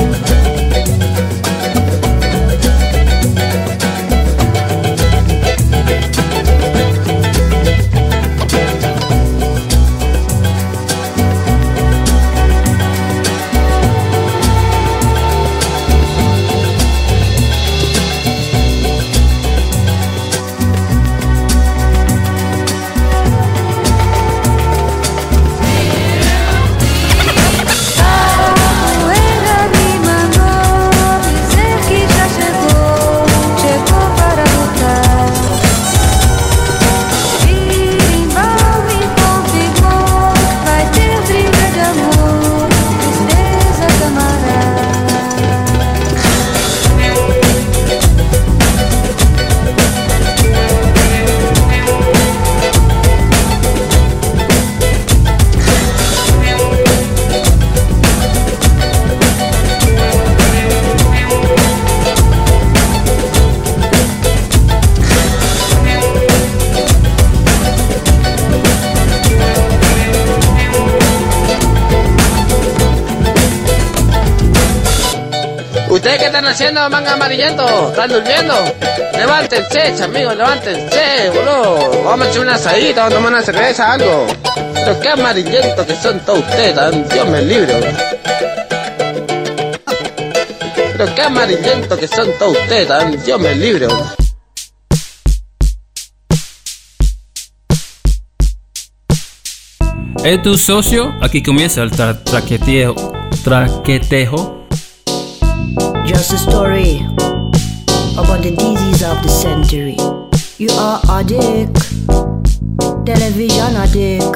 ¿Ustedes 76.01 76.17
qué 76.17 76.25
están 76.25 76.47
haciendo, 76.47 76.89
manga 76.89 77.13
amarillento? 77.13 77.89
¿Están 77.91 78.09
durmiendo? 78.09 78.55
Levántense, 79.13 80.03
amigos, 80.03 80.35
levántense, 80.35 81.29
boludo. 81.29 82.03
Vamos 82.03 82.25
a 82.25 82.29
echar 82.31 82.41
una 82.41 82.55
asadita, 82.55 83.03
vamos 83.03 83.13
a 83.13 83.15
tomar 83.17 83.33
una 83.33 83.43
cerveza, 83.43 83.93
algo. 83.93 84.25
Pero 84.73 84.99
qué 84.99 85.09
amarillento 85.09 85.85
que 85.85 85.95
son 85.95 86.19
todos 86.21 86.39
ustedes, 86.39 87.07
Dios 87.07 87.29
me 87.29 87.41
libre. 87.43 87.95
Pero 90.97 91.13
qué 91.13 91.21
amarillento 91.21 91.95
que 91.95 92.07
son 92.07 92.31
todos 92.39 92.57
ustedes, 92.57 93.23
Dios 93.23 93.39
me 93.39 93.53
libre. 93.53 93.85
¿Es 100.25 100.41
tu 100.41 100.57
socio? 100.57 101.13
Aquí 101.21 101.43
comienza 101.43 101.83
el 101.83 101.91
tra 101.91 102.23
traqueteo. 102.23 102.95
Traquetejo. 103.43 104.61
Just 106.12 106.34
a 106.34 106.38
story 106.38 106.97
about 108.19 108.43
the 108.43 108.54
disease 108.54 109.02
of 109.02 109.24
the 109.24 109.30
century. 109.30 109.95
You 110.58 110.67
are 110.76 111.00
addict, 111.08 111.80
television 113.06 113.80
addict. 113.80 114.36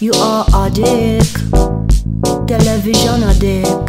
You 0.00 0.10
are 0.16 0.46
addict, 0.66 1.38
television 2.48 3.22
addict. 3.22 3.86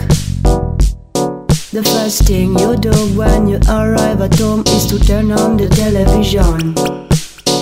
The 1.74 1.82
first 1.84 2.28
thing 2.28 2.54
you 2.60 2.78
do 2.78 2.94
when 3.18 3.48
you 3.48 3.58
arrive 3.68 4.22
at 4.22 4.38
home 4.38 4.62
is 4.68 4.86
to 4.86 5.00
turn 5.00 5.32
on 5.32 5.58
the 5.58 5.68
television. 5.70 6.78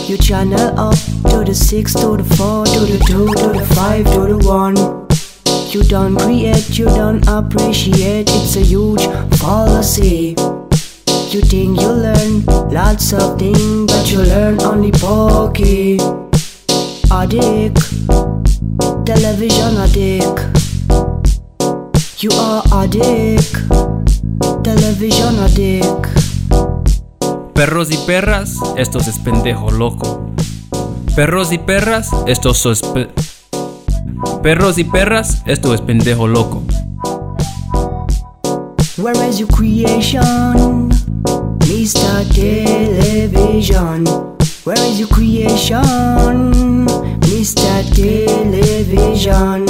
You 0.05 0.17
channel 0.17 0.77
up 0.77 0.99
to 1.31 1.45
the 1.45 1.55
6, 1.55 1.93
to 1.93 2.17
the 2.17 2.25
4, 2.35 2.65
to 2.65 2.79
the 2.91 2.99
2, 3.07 3.25
to 3.39 3.57
the 3.57 3.65
5, 3.73 4.03
to 4.03 4.19
the 4.27 4.37
1. 4.45 5.03
You 5.73 5.81
don't 5.81 6.15
create, 6.17 6.77
you 6.77 6.85
don't 6.85 7.27
appreciate, 7.27 8.29
it's 8.29 8.55
a 8.57 8.59
huge 8.59 9.07
fallacy. 9.39 10.35
You 11.31 11.41
think 11.41 11.81
you 11.81 11.87
learn 11.87 12.45
lots 12.69 13.11
of 13.11 13.39
things, 13.39 13.91
but 13.91 14.11
you 14.11 14.19
learn 14.19 14.61
only 14.61 14.91
pokey. 14.91 15.97
Addict, 17.09 17.81
television 19.03 19.77
addict. 19.81 20.45
You 22.21 22.29
are 22.33 22.61
addict, 22.71 23.57
television 24.63 25.39
addict. 25.39 26.05
Perros 27.55 27.89
y 27.89 27.97
perras, 28.05 28.57
esto 28.77 28.99
es 28.99 29.17
pendejo 29.17 29.71
loco. 29.71 30.29
Perros 31.15 31.51
y 31.51 31.57
perras, 31.57 32.11
esto 32.27 32.51
es 32.51 32.81
Perros 34.41 34.77
y 34.77 34.83
perras, 34.83 35.43
esto 35.45 35.73
es 35.73 35.81
pendejo 35.81 36.27
loco. 36.27 36.63
Where 38.97 39.27
is 39.27 39.39
your 39.39 39.49
creation? 39.49 40.89
Mr. 41.59 42.23
Television. 42.33 44.05
Where 44.65 44.79
is 44.87 44.99
your 44.99 45.09
creation? 45.09 46.85
Mr. 47.21 47.83
Television. 47.95 49.65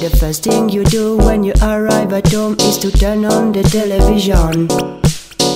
The 0.00 0.10
first 0.18 0.44
thing 0.44 0.68
you 0.68 0.84
do 0.84 1.16
when 1.18 1.44
you 1.44 1.52
arrive 1.62 2.12
at 2.12 2.30
home 2.32 2.56
is 2.60 2.76
to 2.78 2.90
turn 2.90 3.24
on 3.24 3.52
the 3.52 3.62
television. 3.62 4.68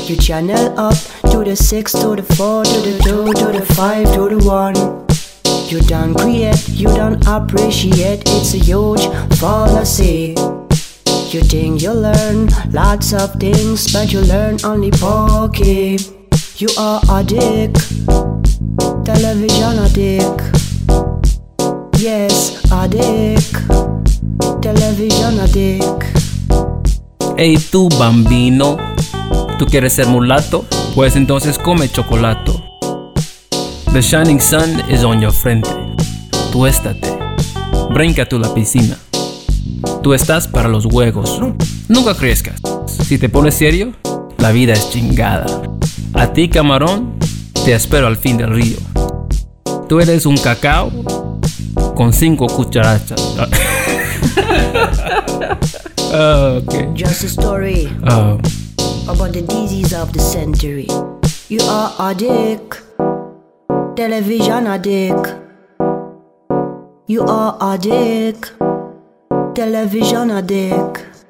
You 0.08 0.16
channel 0.16 0.78
up 0.78 0.96
to 1.32 1.44
the 1.44 1.56
6, 1.56 1.92
to 1.92 2.16
the 2.16 2.22
4, 2.22 2.64
to 2.64 2.80
the 2.80 2.98
2, 3.02 3.32
to 3.32 3.58
the 3.58 3.66
5, 3.74 4.14
to 4.14 4.28
the 4.28 4.38
1. 4.38 5.07
You 5.68 5.80
don't 5.80 6.14
create, 6.14 6.66
you 6.70 6.88
don't 6.88 7.22
appreciate, 7.26 8.22
it's 8.26 8.54
a 8.54 8.56
huge 8.56 9.06
fallacy. 9.36 10.34
You 11.30 11.42
think 11.42 11.82
you 11.82 11.92
learn 11.92 12.48
lots 12.72 13.12
of 13.12 13.34
things, 13.34 13.92
but 13.92 14.10
you 14.10 14.20
learn 14.22 14.56
only 14.64 14.90
pokey. 14.90 15.98
You 16.56 16.68
are 16.78 17.02
addict, 17.10 17.76
television 19.04 19.78
addict. 19.84 20.40
Yes, 21.98 22.64
addict, 22.72 23.52
television 24.62 25.38
addict. 25.38 26.04
Hey 27.36 27.58
tú 27.70 27.90
bambino, 27.98 28.78
¿tú 29.58 29.66
quieres 29.66 29.92
ser 29.92 30.06
mulato? 30.06 30.64
Pues 30.94 31.14
entonces 31.14 31.58
come 31.58 31.90
chocolato. 31.90 32.64
The 33.92 34.02
shining 34.02 34.40
sun 34.40 34.80
is 34.90 35.04
on 35.04 35.20
your 35.20 35.32
frente. 35.32 35.68
Tuéstate. 36.52 37.18
Brinca 37.92 38.26
tú 38.28 38.38
la 38.38 38.52
piscina. 38.54 38.96
Tú 40.02 40.14
estás 40.14 40.46
para 40.46 40.68
los 40.68 40.84
juegos. 40.86 41.40
Nunca 41.88 42.14
crezcas. 42.14 42.60
Si 42.86 43.18
te 43.18 43.28
pones 43.28 43.54
serio, 43.54 43.92
la 44.38 44.52
vida 44.52 44.72
es 44.74 44.90
chingada. 44.90 45.46
A 46.14 46.32
ti, 46.32 46.48
camarón, 46.48 47.18
te 47.64 47.74
espero 47.74 48.06
al 48.06 48.16
fin 48.16 48.36
del 48.36 48.50
río. 48.54 48.76
Tú 49.88 50.00
eres 50.00 50.26
un 50.26 50.36
cacao 50.36 50.90
con 51.94 52.12
cinco 52.12 52.46
cucharachas. 52.46 53.36
Ah. 56.10 56.60
Just 56.96 57.24
a 57.24 57.28
story 57.28 57.86
Ah, 58.02 58.38
about 59.08 59.32
the 59.34 59.42
disease 59.42 59.92
of 59.92 60.10
the 60.14 60.20
century. 60.20 60.86
You 61.50 61.60
are 61.68 61.92
addict, 61.98 62.80
television 63.98 64.68
addict. 64.68 65.34
You 67.08 67.22
are 67.22 67.58
addict, 67.60 68.52
television 69.56 70.30
addict. 70.30 71.26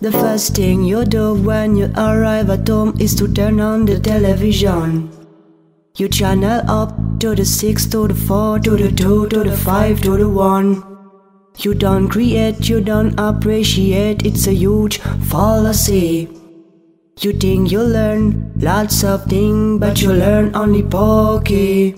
The 0.00 0.10
first 0.10 0.56
thing 0.56 0.82
you 0.82 1.04
do 1.04 1.34
when 1.34 1.76
you 1.76 1.92
arrive 1.96 2.50
at 2.50 2.66
home 2.66 2.96
is 2.98 3.14
to 3.14 3.32
turn 3.32 3.60
on 3.60 3.84
the 3.84 4.00
television. 4.00 5.08
You 5.98 6.08
channel 6.08 6.68
up 6.68 6.98
to 7.20 7.36
the 7.36 7.44
6, 7.44 7.86
to 7.90 8.08
the 8.08 8.14
4, 8.14 8.58
to 8.58 8.70
the 8.70 8.90
2, 8.90 9.28
to 9.28 9.44
the 9.44 9.56
5, 9.56 10.00
to 10.00 10.16
the 10.16 10.28
1. 10.28 10.82
You 11.58 11.74
don't 11.74 12.08
create, 12.08 12.68
you 12.68 12.80
don't 12.80 13.14
appreciate, 13.20 14.26
it's 14.26 14.48
a 14.48 14.52
huge 14.52 14.98
fallacy. 15.30 16.39
You 17.18 17.32
think 17.32 17.70
you 17.70 17.82
learn 17.82 18.52
lots 18.56 19.04
of 19.04 19.24
things, 19.26 19.78
but 19.78 20.00
you 20.00 20.12
learn 20.12 20.54
only 20.54 20.82
pokey. 20.82 21.94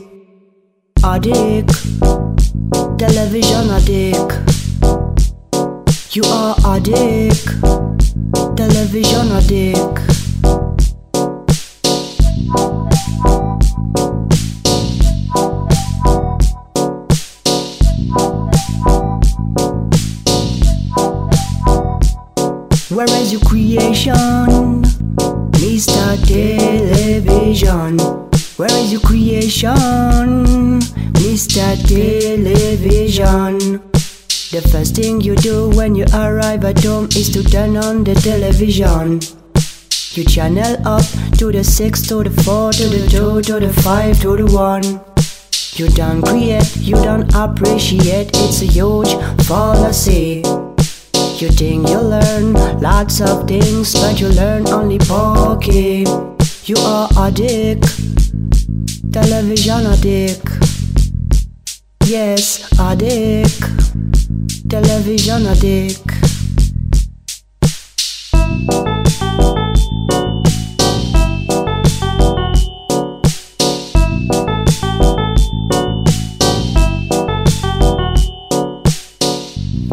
Addict, 1.04 1.70
television 2.98 3.70
addict. 3.70 4.32
You 6.16 6.22
are 6.24 6.56
addict, 6.66 7.46
television 8.56 9.30
addict. 9.32 10.21
Mr. 26.12 26.26
Television. 26.26 27.98
Where 28.58 28.70
is 28.70 28.92
your 28.92 29.00
creation? 29.00 29.74
Mr. 31.16 31.76
Television. 31.88 33.80
The 34.52 34.60
first 34.70 34.94
thing 34.94 35.22
you 35.22 35.34
do 35.36 35.70
when 35.70 35.94
you 35.94 36.04
arrive 36.12 36.64
at 36.64 36.84
home 36.84 37.06
is 37.16 37.30
to 37.30 37.42
turn 37.42 37.78
on 37.78 38.04
the 38.04 38.14
television. 38.14 39.20
You 40.12 40.24
channel 40.24 40.76
up 40.86 41.04
to 41.38 41.50
the 41.50 41.64
6, 41.64 42.02
to 42.08 42.24
the 42.24 42.42
4, 42.42 42.72
to 42.72 42.88
the 42.88 43.08
2, 43.08 43.42
to 43.42 43.60
the 43.60 43.72
5, 43.72 44.20
to 44.20 44.36
the 44.36 44.44
1. 44.52 44.82
You 45.76 45.88
don't 45.96 46.20
create, 46.20 46.76
you 46.76 46.96
don't 46.96 47.34
appreciate, 47.34 48.36
it's 48.36 48.60
a 48.60 48.66
huge 48.66 49.14
fallacy. 49.46 50.42
You 51.42 51.48
think 51.48 51.88
you 51.88 51.98
learn 51.98 52.52
lots 52.80 53.20
of 53.20 53.48
things, 53.48 53.94
but 53.94 54.20
you 54.20 54.28
learn 54.28 54.68
only 54.68 54.98
pokey. 54.98 56.06
You 56.66 56.76
are 56.78 57.08
a 57.18 57.32
dick, 57.32 57.82
television 59.10 59.86
a 59.86 59.96
dick. 59.96 60.38
Yes, 62.04 62.70
a 62.78 62.94
dick, 62.94 63.50
television 64.70 65.48
addict. 65.48 66.06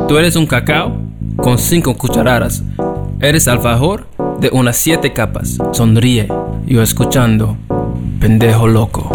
Tú 0.07 0.17
eres 0.19 0.35
un 0.35 0.45
cacao 0.45 1.08
con 1.41 1.57
cinco 1.57 1.95
cucharadas. 1.95 2.63
Eres 3.19 3.47
alfajor 3.47 4.07
de 4.39 4.49
unas 4.51 4.77
siete 4.77 5.13
capas. 5.13 5.57
Sonríe, 5.71 6.27
yo 6.65 6.81
escuchando. 6.81 7.57
Pendejo 8.19 8.67
loco. 8.67 9.09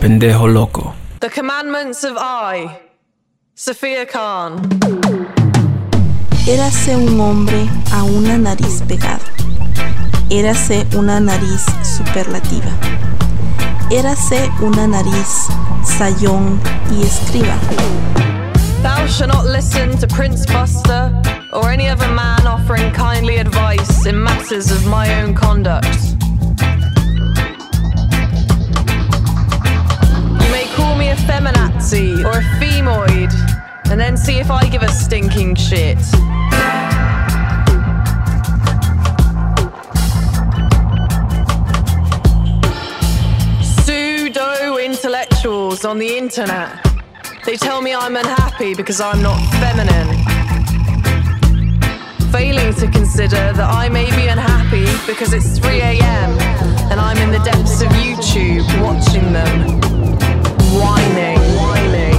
Pendejo 0.00 0.48
loco. 0.48 0.94
The 1.20 1.30
commandments 1.30 2.04
of 2.04 2.16
I, 2.18 2.68
Sophia 3.54 4.06
Khan. 4.06 4.56
Érase 6.46 6.96
un 6.96 7.18
hombre 7.20 7.66
a 7.92 8.04
una 8.04 8.36
nariz 8.36 8.82
pegada. 8.86 9.20
Érase 10.30 10.86
una 10.96 11.20
nariz 11.20 11.64
superlativa. 11.82 12.70
Érase 13.90 14.50
una 14.60 14.86
nariz 14.86 15.48
y 16.00 17.02
escriba. 17.02 17.56
Thou 18.82 19.06
shalt 19.06 19.32
not 19.32 19.44
listen 19.46 19.96
to 19.98 20.08
Prince 20.08 20.44
Buster 20.44 21.12
or 21.52 21.70
any 21.70 21.88
other 21.88 22.08
man 22.08 22.46
offering 22.48 22.92
kindly 22.92 23.36
advice 23.36 24.04
in 24.04 24.20
matters 24.20 24.72
of 24.72 24.84
my 24.86 25.22
own 25.22 25.34
conduct. 25.34 25.86
You 30.42 30.50
may 30.50 30.66
call 30.74 30.96
me 30.96 31.10
a 31.10 31.16
feminazi 31.16 32.24
or 32.24 32.38
a 32.38 32.44
femoid, 32.58 33.32
and 33.88 34.00
then 34.00 34.16
see 34.16 34.40
if 34.40 34.50
I 34.50 34.68
give 34.68 34.82
a 34.82 34.90
stinking 34.90 35.54
shit. 35.54 35.98
Intellectuals 45.74 45.84
on 45.84 45.98
the 45.98 46.16
internet. 46.16 46.68
They 47.44 47.56
tell 47.56 47.82
me 47.82 47.94
I'm 47.94 48.16
unhappy 48.16 48.74
because 48.74 49.00
I'm 49.00 49.20
not 49.22 49.38
feminine. 49.60 50.08
Failing 52.30 52.74
to 52.74 52.86
consider 52.90 53.52
that 53.52 53.70
I 53.70 53.88
may 53.88 54.06
be 54.16 54.28
unhappy 54.28 54.86
because 55.06 55.32
it's 55.32 55.58
3 55.58 55.80
a.m. 55.80 56.30
and 56.90 57.00
I'm 57.00 57.18
in 57.18 57.30
the 57.30 57.42
depths 57.44 57.82
of 57.82 57.88
YouTube 57.90 58.66
watching 58.82 59.32
them. 59.32 59.80
Whining, 60.78 61.38
whining. 61.56 62.12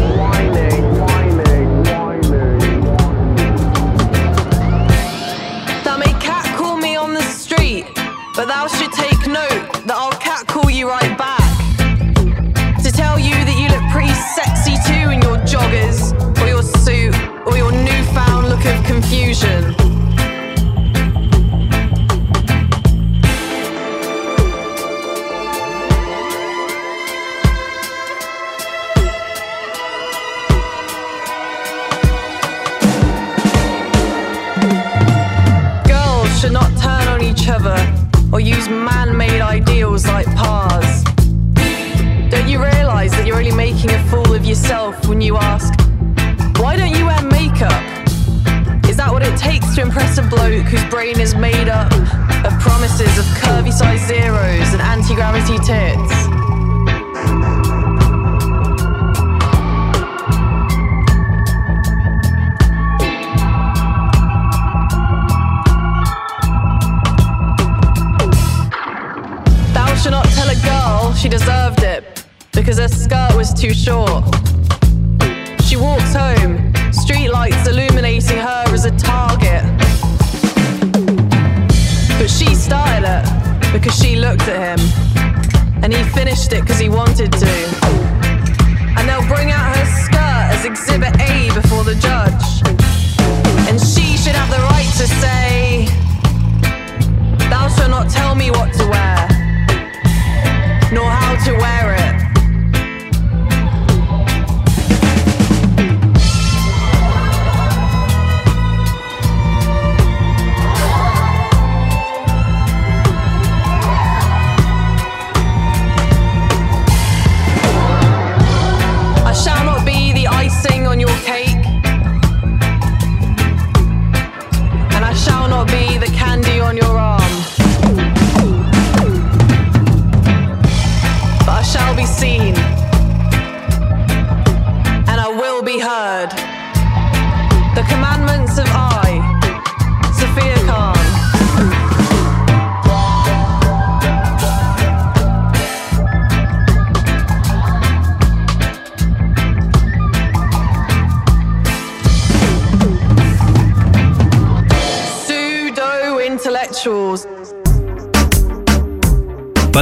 Thou 5.83 6.77
me 6.77 6.95
on 6.95 7.13
the 7.13 7.21
street, 7.21 7.85
but 8.35 8.47
thou 8.47 8.67
should 8.67 8.91
take 8.91 9.27
note 9.27 9.74
joggers, 15.55 16.11
or 16.41 16.47
your 16.47 16.63
suit, 16.63 17.15
or 17.45 17.55
your 17.55 17.71
newfound 17.71 18.49
look 18.49 18.65
of 18.65 18.83
confusion. 18.85 19.84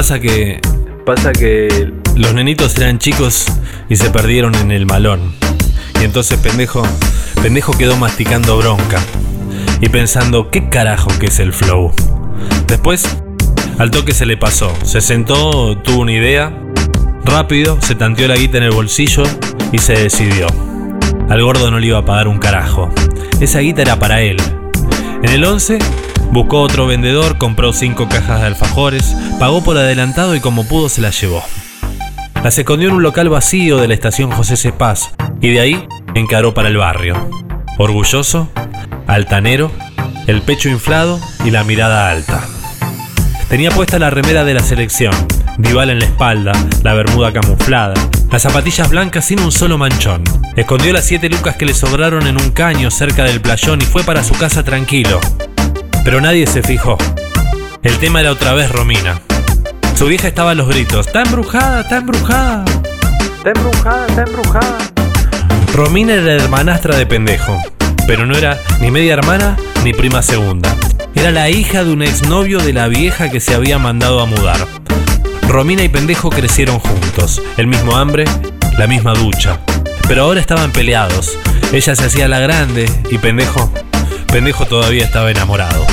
Pasa 0.04 0.20
que. 0.20 0.60
Pasa 1.06 1.32
que. 1.32 1.90
Los 2.14 2.34
nenitos 2.34 2.76
eran 2.76 2.98
chicos 2.98 3.46
y 3.88 3.96
se 3.96 4.10
perdieron 4.10 4.54
en 4.54 4.70
el 4.70 4.84
malón. 4.84 5.34
Y 5.98 6.04
entonces 6.04 6.38
pendejo. 6.38 6.82
Pendejo 7.42 7.72
quedó 7.72 7.96
masticando 7.96 8.58
bronca. 8.58 9.00
Y 9.80 9.88
pensando, 9.88 10.50
¿qué 10.50 10.68
carajo 10.68 11.08
que 11.18 11.28
es 11.28 11.38
el 11.38 11.54
flow? 11.54 11.94
Después, 12.66 13.16
al 13.78 13.90
toque 13.90 14.12
se 14.12 14.26
le 14.26 14.36
pasó. 14.36 14.74
Se 14.82 15.00
sentó, 15.00 15.78
tuvo 15.78 16.02
una 16.02 16.12
idea. 16.12 16.54
Rápido, 17.24 17.78
se 17.80 17.94
tanteó 17.94 18.28
la 18.28 18.36
guita 18.36 18.58
en 18.58 18.64
el 18.64 18.72
bolsillo 18.72 19.22
y 19.72 19.78
se 19.78 19.94
decidió. 19.94 20.48
Al 21.30 21.42
gordo 21.42 21.70
no 21.70 21.78
le 21.78 21.86
iba 21.86 22.00
a 22.00 22.04
pagar 22.04 22.28
un 22.28 22.38
carajo. 22.38 22.90
Esa 23.40 23.60
guita 23.60 23.80
era 23.80 23.98
para 23.98 24.20
él. 24.20 24.36
En 25.22 25.30
el 25.30 25.42
11 25.42 25.78
buscó 26.34 26.62
otro 26.62 26.88
vendedor, 26.88 27.38
compró 27.38 27.72
cinco 27.72 28.08
cajas 28.08 28.40
de 28.40 28.48
alfajores, 28.48 29.14
pagó 29.38 29.62
por 29.62 29.78
adelantado 29.78 30.34
y 30.34 30.40
como 30.40 30.66
pudo 30.66 30.88
se 30.88 31.00
las 31.00 31.18
llevó. 31.18 31.44
Las 32.42 32.58
escondió 32.58 32.88
en 32.88 32.96
un 32.96 33.04
local 33.04 33.28
vacío 33.28 33.78
de 33.78 33.86
la 33.86 33.94
estación 33.94 34.32
José 34.32 34.56
C. 34.56 34.72
Paz 34.72 35.12
y 35.40 35.50
de 35.50 35.60
ahí 35.60 35.86
encaró 36.16 36.52
para 36.52 36.68
el 36.68 36.76
barrio. 36.76 37.14
Orgulloso, 37.78 38.48
altanero, 39.06 39.70
el 40.26 40.42
pecho 40.42 40.68
inflado 40.68 41.20
y 41.44 41.52
la 41.52 41.62
mirada 41.62 42.10
alta. 42.10 42.42
Tenía 43.48 43.70
puesta 43.70 44.00
la 44.00 44.10
remera 44.10 44.42
de 44.42 44.54
la 44.54 44.60
selección, 44.60 45.14
Dival 45.56 45.90
en 45.90 46.00
la 46.00 46.06
espalda, 46.06 46.52
la 46.82 46.94
bermuda 46.94 47.32
camuflada, 47.32 47.94
las 48.32 48.42
zapatillas 48.42 48.90
blancas 48.90 49.26
sin 49.26 49.38
un 49.38 49.52
solo 49.52 49.78
manchón. 49.78 50.24
Escondió 50.56 50.92
las 50.92 51.04
siete 51.04 51.28
lucas 51.28 51.54
que 51.54 51.66
le 51.66 51.74
sobraron 51.74 52.26
en 52.26 52.40
un 52.40 52.50
caño 52.50 52.90
cerca 52.90 53.22
del 53.22 53.40
playón 53.40 53.80
y 53.80 53.84
fue 53.84 54.02
para 54.02 54.24
su 54.24 54.34
casa 54.34 54.64
tranquilo. 54.64 55.20
Pero 56.04 56.20
nadie 56.20 56.46
se 56.46 56.62
fijó. 56.62 56.98
El 57.82 57.98
tema 57.98 58.20
era 58.20 58.30
otra 58.30 58.52
vez 58.52 58.70
Romina. 58.70 59.20
Su 59.96 60.06
vieja 60.06 60.28
estaba 60.28 60.50
a 60.50 60.54
los 60.54 60.68
gritos. 60.68 61.06
¡Está 61.06 61.22
embrujada! 61.22 61.80
¡Está 61.80 61.96
embrujada! 61.96 62.64
¡Está 63.36 63.50
embrujada! 63.50 64.06
¡Está 64.06 64.22
embrujada! 64.22 64.78
Romina 65.72 66.14
era 66.14 66.34
hermanastra 66.34 66.96
de 66.96 67.04
pendejo, 67.04 67.60
pero 68.06 68.26
no 68.26 68.36
era 68.36 68.60
ni 68.80 68.90
media 68.90 69.14
hermana 69.14 69.56
ni 69.82 69.92
prima 69.92 70.22
segunda. 70.22 70.76
Era 71.14 71.30
la 71.30 71.50
hija 71.50 71.84
de 71.84 71.92
un 71.92 72.02
exnovio 72.02 72.60
de 72.60 72.72
la 72.72 72.86
vieja 72.86 73.28
que 73.28 73.40
se 73.40 73.54
había 73.54 73.78
mandado 73.78 74.20
a 74.20 74.26
mudar. 74.26 74.66
Romina 75.48 75.82
y 75.82 75.88
pendejo 75.88 76.30
crecieron 76.30 76.78
juntos, 76.78 77.42
el 77.56 77.66
mismo 77.66 77.96
hambre, 77.96 78.24
la 78.78 78.86
misma 78.86 79.14
ducha. 79.14 79.58
Pero 80.06 80.22
ahora 80.22 80.40
estaban 80.40 80.70
peleados. 80.70 81.38
Ella 81.72 81.96
se 81.96 82.04
hacía 82.04 82.28
la 82.28 82.38
grande 82.38 82.88
y 83.10 83.18
pendejo, 83.18 83.72
pendejo 84.34 84.66
todavía 84.66 85.04
estaba 85.04 85.30
enamorado. 85.30 85.86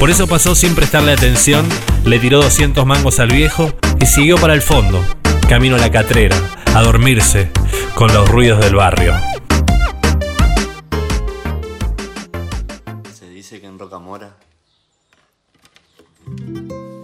Por 0.00 0.08
eso 0.08 0.26
pasó 0.26 0.54
sin 0.54 0.74
prestarle 0.74 1.12
atención, 1.12 1.68
le 2.06 2.18
tiró 2.18 2.40
200 2.40 2.86
mangos 2.86 3.20
al 3.20 3.28
viejo 3.28 3.74
y 4.00 4.06
siguió 4.06 4.38
para 4.38 4.54
el 4.54 4.62
fondo, 4.62 5.04
camino 5.50 5.76
a 5.76 5.78
la 5.78 5.90
catrera, 5.90 6.34
a 6.74 6.80
dormirse 6.80 7.50
con 7.94 8.10
los 8.14 8.26
ruidos 8.26 8.60
del 8.60 8.74
barrio. 8.74 9.12
Se 13.12 13.28
dice 13.28 13.60
que 13.60 13.66
en 13.66 13.78
Rocamora 13.78 14.34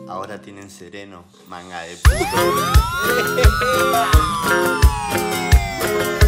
ahora 0.09 0.41
tienen 0.41 0.71
sereno, 0.71 1.27
manga 1.47 1.83
de 1.83 1.93
En 1.93 1.99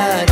da 0.00 0.29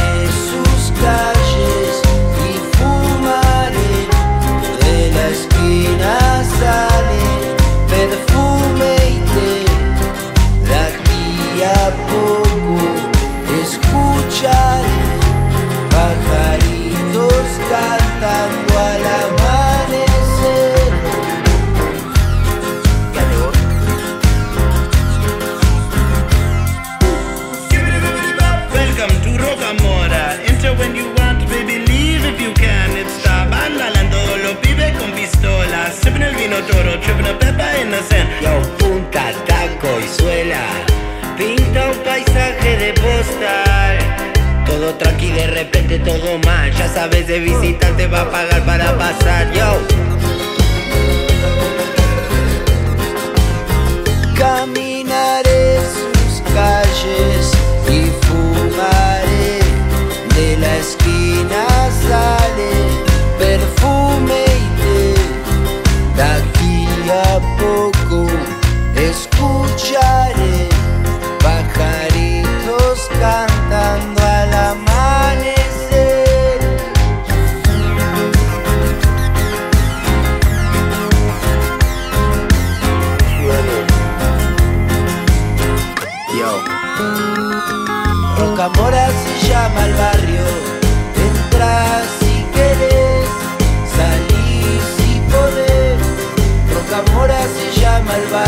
se 98.08 98.47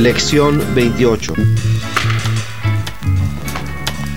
Lección 0.00 0.62
28. 0.74 1.34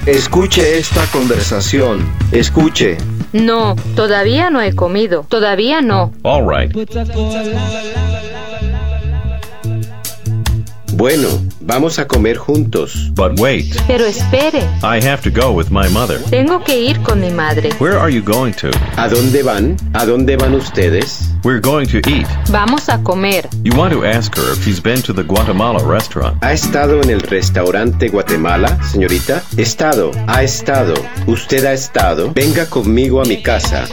Escuche 0.05 0.77
esta 0.77 1.05
conversación. 1.07 2.09
Escuche. 2.31 2.97
No, 3.33 3.75
todavía 3.93 4.49
no 4.49 4.61
he 4.61 4.73
comido. 4.73 5.25
Todavía 5.27 5.81
no. 5.81 6.13
All 6.23 6.45
right. 6.47 6.71
Bueno, 10.93 11.27
vamos 11.59 11.99
a 11.99 12.07
comer 12.07 12.37
juntos. 12.37 13.11
But 13.13 13.37
wait, 13.37 13.75
Pero 13.85 14.05
espere, 14.05 14.59
I 14.83 15.05
have 15.05 15.21
to 15.23 15.29
go 15.31 15.51
with 15.51 15.67
my 15.69 15.89
mother. 15.89 16.19
tengo 16.29 16.63
que 16.63 16.79
ir 16.79 17.01
con 17.01 17.19
mi 17.19 17.29
madre. 17.29 17.71
Where 17.79 17.97
are 17.97 18.09
you 18.13 18.23
going 18.23 18.53
to? 18.53 18.69
¿A 18.95 19.09
dónde 19.09 19.43
van? 19.43 19.75
¿A 19.93 20.05
dónde 20.05 20.37
van 20.37 20.53
ustedes? 20.53 21.32
We're 21.43 21.59
going 21.59 21.87
to 21.87 21.97
eat. 22.09 22.25
Vamos 22.47 22.87
a 22.87 23.03
comer. 23.03 23.49
You 23.65 23.75
want 23.75 23.91
to 23.91 24.05
ask 24.05 24.33
her 24.37 24.53
if 24.53 24.63
she's 24.63 24.79
been 24.79 25.01
to 25.01 25.11
the 25.11 25.23
Guatemala 25.23 25.83
restaurant. 25.85 26.41
¿Ha 26.41 26.53
estado 26.53 27.01
en 27.01 27.09
el 27.09 27.19
restaurante 27.19 28.07
Guatemala, 28.07 28.81
señorita? 28.81 29.43
Estado, 29.57 30.11
ha 30.27 30.41
estado. 30.41 30.93
¿Usted 31.27 31.65
ha 31.65 31.73
estado? 31.73 32.31
Venga 32.33 32.69
conmigo 32.69 33.21
a 33.21 33.25
mi 33.25 33.43
casa. 33.43 33.85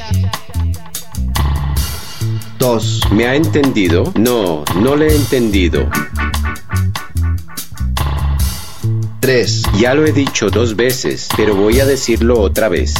2. 2.61 3.01
¿Me 3.11 3.27
ha 3.27 3.35
entendido? 3.35 4.13
No, 4.15 4.65
no 4.77 4.95
le 4.95 5.09
he 5.09 5.17
entendido. 5.17 5.91
3. 9.19 9.63
Ya 9.77 9.95
lo 9.95 10.07
he 10.07 10.13
dicho 10.13 10.51
dos 10.51 10.77
veces, 10.77 11.29
pero 11.37 11.57
voy 11.57 11.81
a 11.81 11.87
decirlo 11.87 12.41
otra 12.41 12.69
vez. 12.69 12.95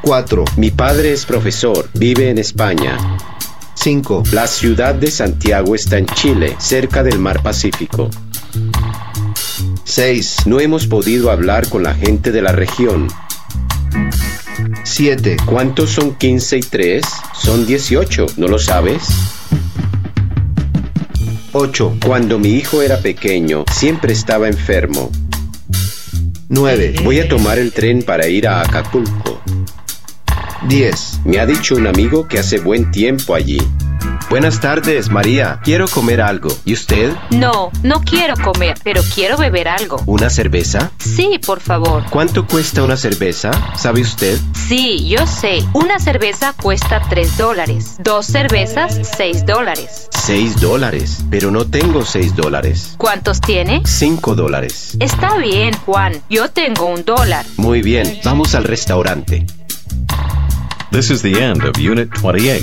4. 0.00 0.44
Mi 0.56 0.70
padre 0.70 1.12
es 1.12 1.26
profesor, 1.26 1.90
vive 1.92 2.30
en 2.30 2.38
España. 2.38 2.96
5. 3.76 4.24
La 4.32 4.46
ciudad 4.48 4.94
de 4.94 5.10
Santiago 5.10 5.74
está 5.74 5.98
en 5.98 6.06
Chile, 6.06 6.56
cerca 6.58 7.02
del 7.02 7.20
mar 7.20 7.42
Pacífico. 7.42 8.10
6. 9.84 10.46
No 10.46 10.58
hemos 10.58 10.86
podido 10.86 11.30
hablar 11.30 11.68
con 11.68 11.84
la 11.84 11.94
gente 11.94 12.32
de 12.32 12.42
la 12.42 12.52
región. 12.52 13.06
7. 14.82 15.36
¿Cuántos 15.46 15.90
son 15.90 16.16
15 16.16 16.58
y 16.58 16.60
3? 16.60 17.04
Son 17.40 17.66
18, 17.66 18.26
¿no 18.38 18.48
lo 18.48 18.58
sabes? 18.58 19.04
8. 21.52 21.98
Cuando 22.04 22.38
mi 22.38 22.50
hijo 22.50 22.82
era 22.82 22.98
pequeño, 22.98 23.64
siempre 23.72 24.12
estaba 24.12 24.48
enfermo. 24.48 25.12
9. 26.48 26.96
Voy 27.04 27.20
a 27.20 27.28
tomar 27.28 27.58
el 27.58 27.72
tren 27.72 28.02
para 28.02 28.26
ir 28.26 28.48
a 28.48 28.62
Acapulco. 28.62 29.35
10. 30.68 31.20
Me 31.24 31.38
ha 31.38 31.46
dicho 31.46 31.74
un 31.76 31.86
amigo 31.86 32.26
que 32.26 32.38
hace 32.38 32.58
buen 32.58 32.90
tiempo 32.90 33.34
allí. 33.34 33.58
Buenas 34.28 34.60
tardes, 34.60 35.08
María. 35.08 35.60
Quiero 35.62 35.86
comer 35.86 36.20
algo. 36.20 36.48
¿Y 36.64 36.72
usted? 36.72 37.12
No, 37.30 37.70
no 37.84 38.00
quiero 38.00 38.34
comer, 38.36 38.76
pero 38.82 39.00
quiero 39.14 39.36
beber 39.36 39.68
algo. 39.68 40.02
¿Una 40.06 40.30
cerveza? 40.30 40.90
Sí, 40.98 41.38
por 41.46 41.60
favor. 41.60 42.02
¿Cuánto 42.10 42.44
cuesta 42.44 42.82
una 42.82 42.96
cerveza? 42.96 43.52
¿Sabe 43.76 44.00
usted? 44.00 44.36
Sí, 44.66 45.08
yo 45.08 45.24
sé. 45.28 45.60
Una 45.74 46.00
cerveza 46.00 46.54
cuesta 46.60 47.00
3 47.08 47.36
dólares. 47.38 47.98
Dos 48.02 48.26
cervezas, 48.26 48.98
6 49.16 49.46
dólares. 49.46 50.08
6 50.10 50.60
dólares. 50.60 51.24
Pero 51.30 51.52
no 51.52 51.64
tengo 51.66 52.04
6 52.04 52.34
dólares. 52.34 52.94
¿Cuántos 52.98 53.40
tiene? 53.40 53.82
5 53.84 54.34
dólares. 54.34 54.96
Está 54.98 55.36
bien, 55.36 55.72
Juan. 55.86 56.20
Yo 56.28 56.50
tengo 56.50 56.86
un 56.86 57.04
dólar. 57.04 57.46
Muy 57.58 57.80
bien, 57.80 58.18
vamos 58.24 58.56
al 58.56 58.64
restaurante. 58.64 59.46
This 60.90 61.10
is 61.10 61.20
the 61.20 61.40
end 61.40 61.64
of 61.64 61.78
Unit 61.78 62.12
28. 62.12 62.62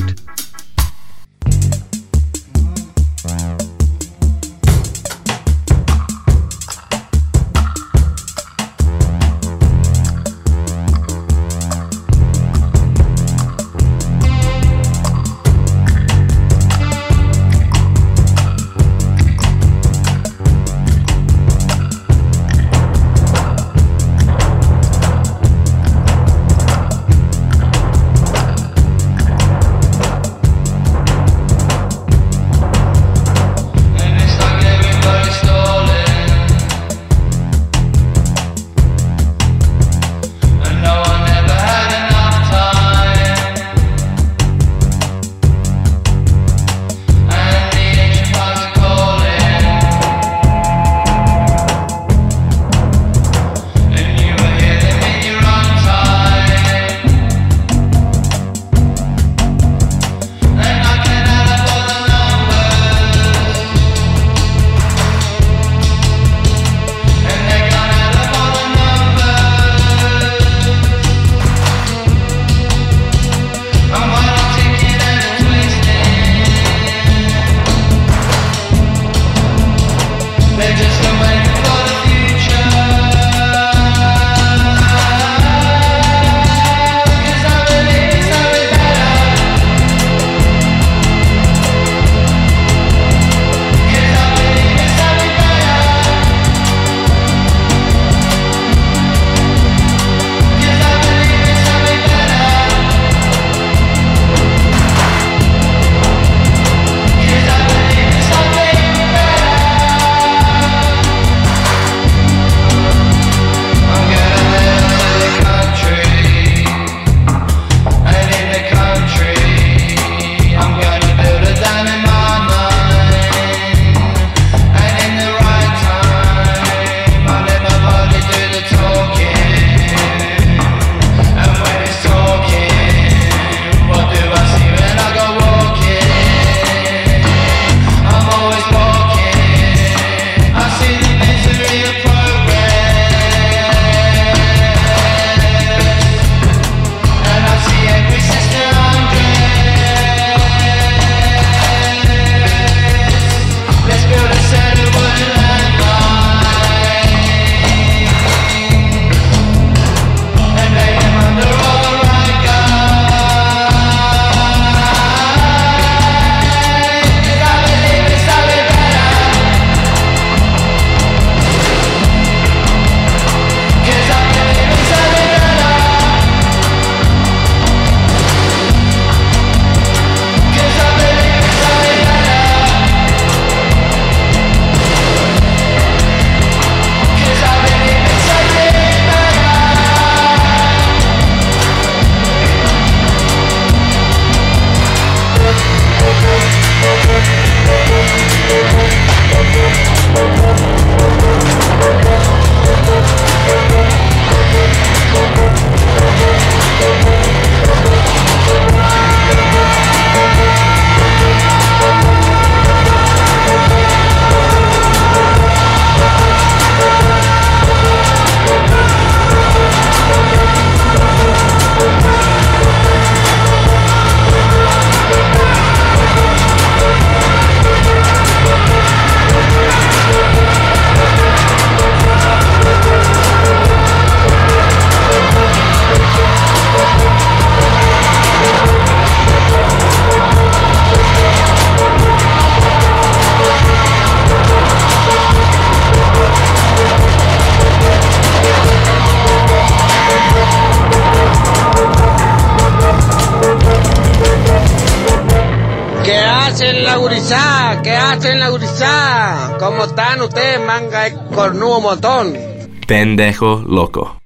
Pendejo 263.04 263.62
loco. 263.68 264.23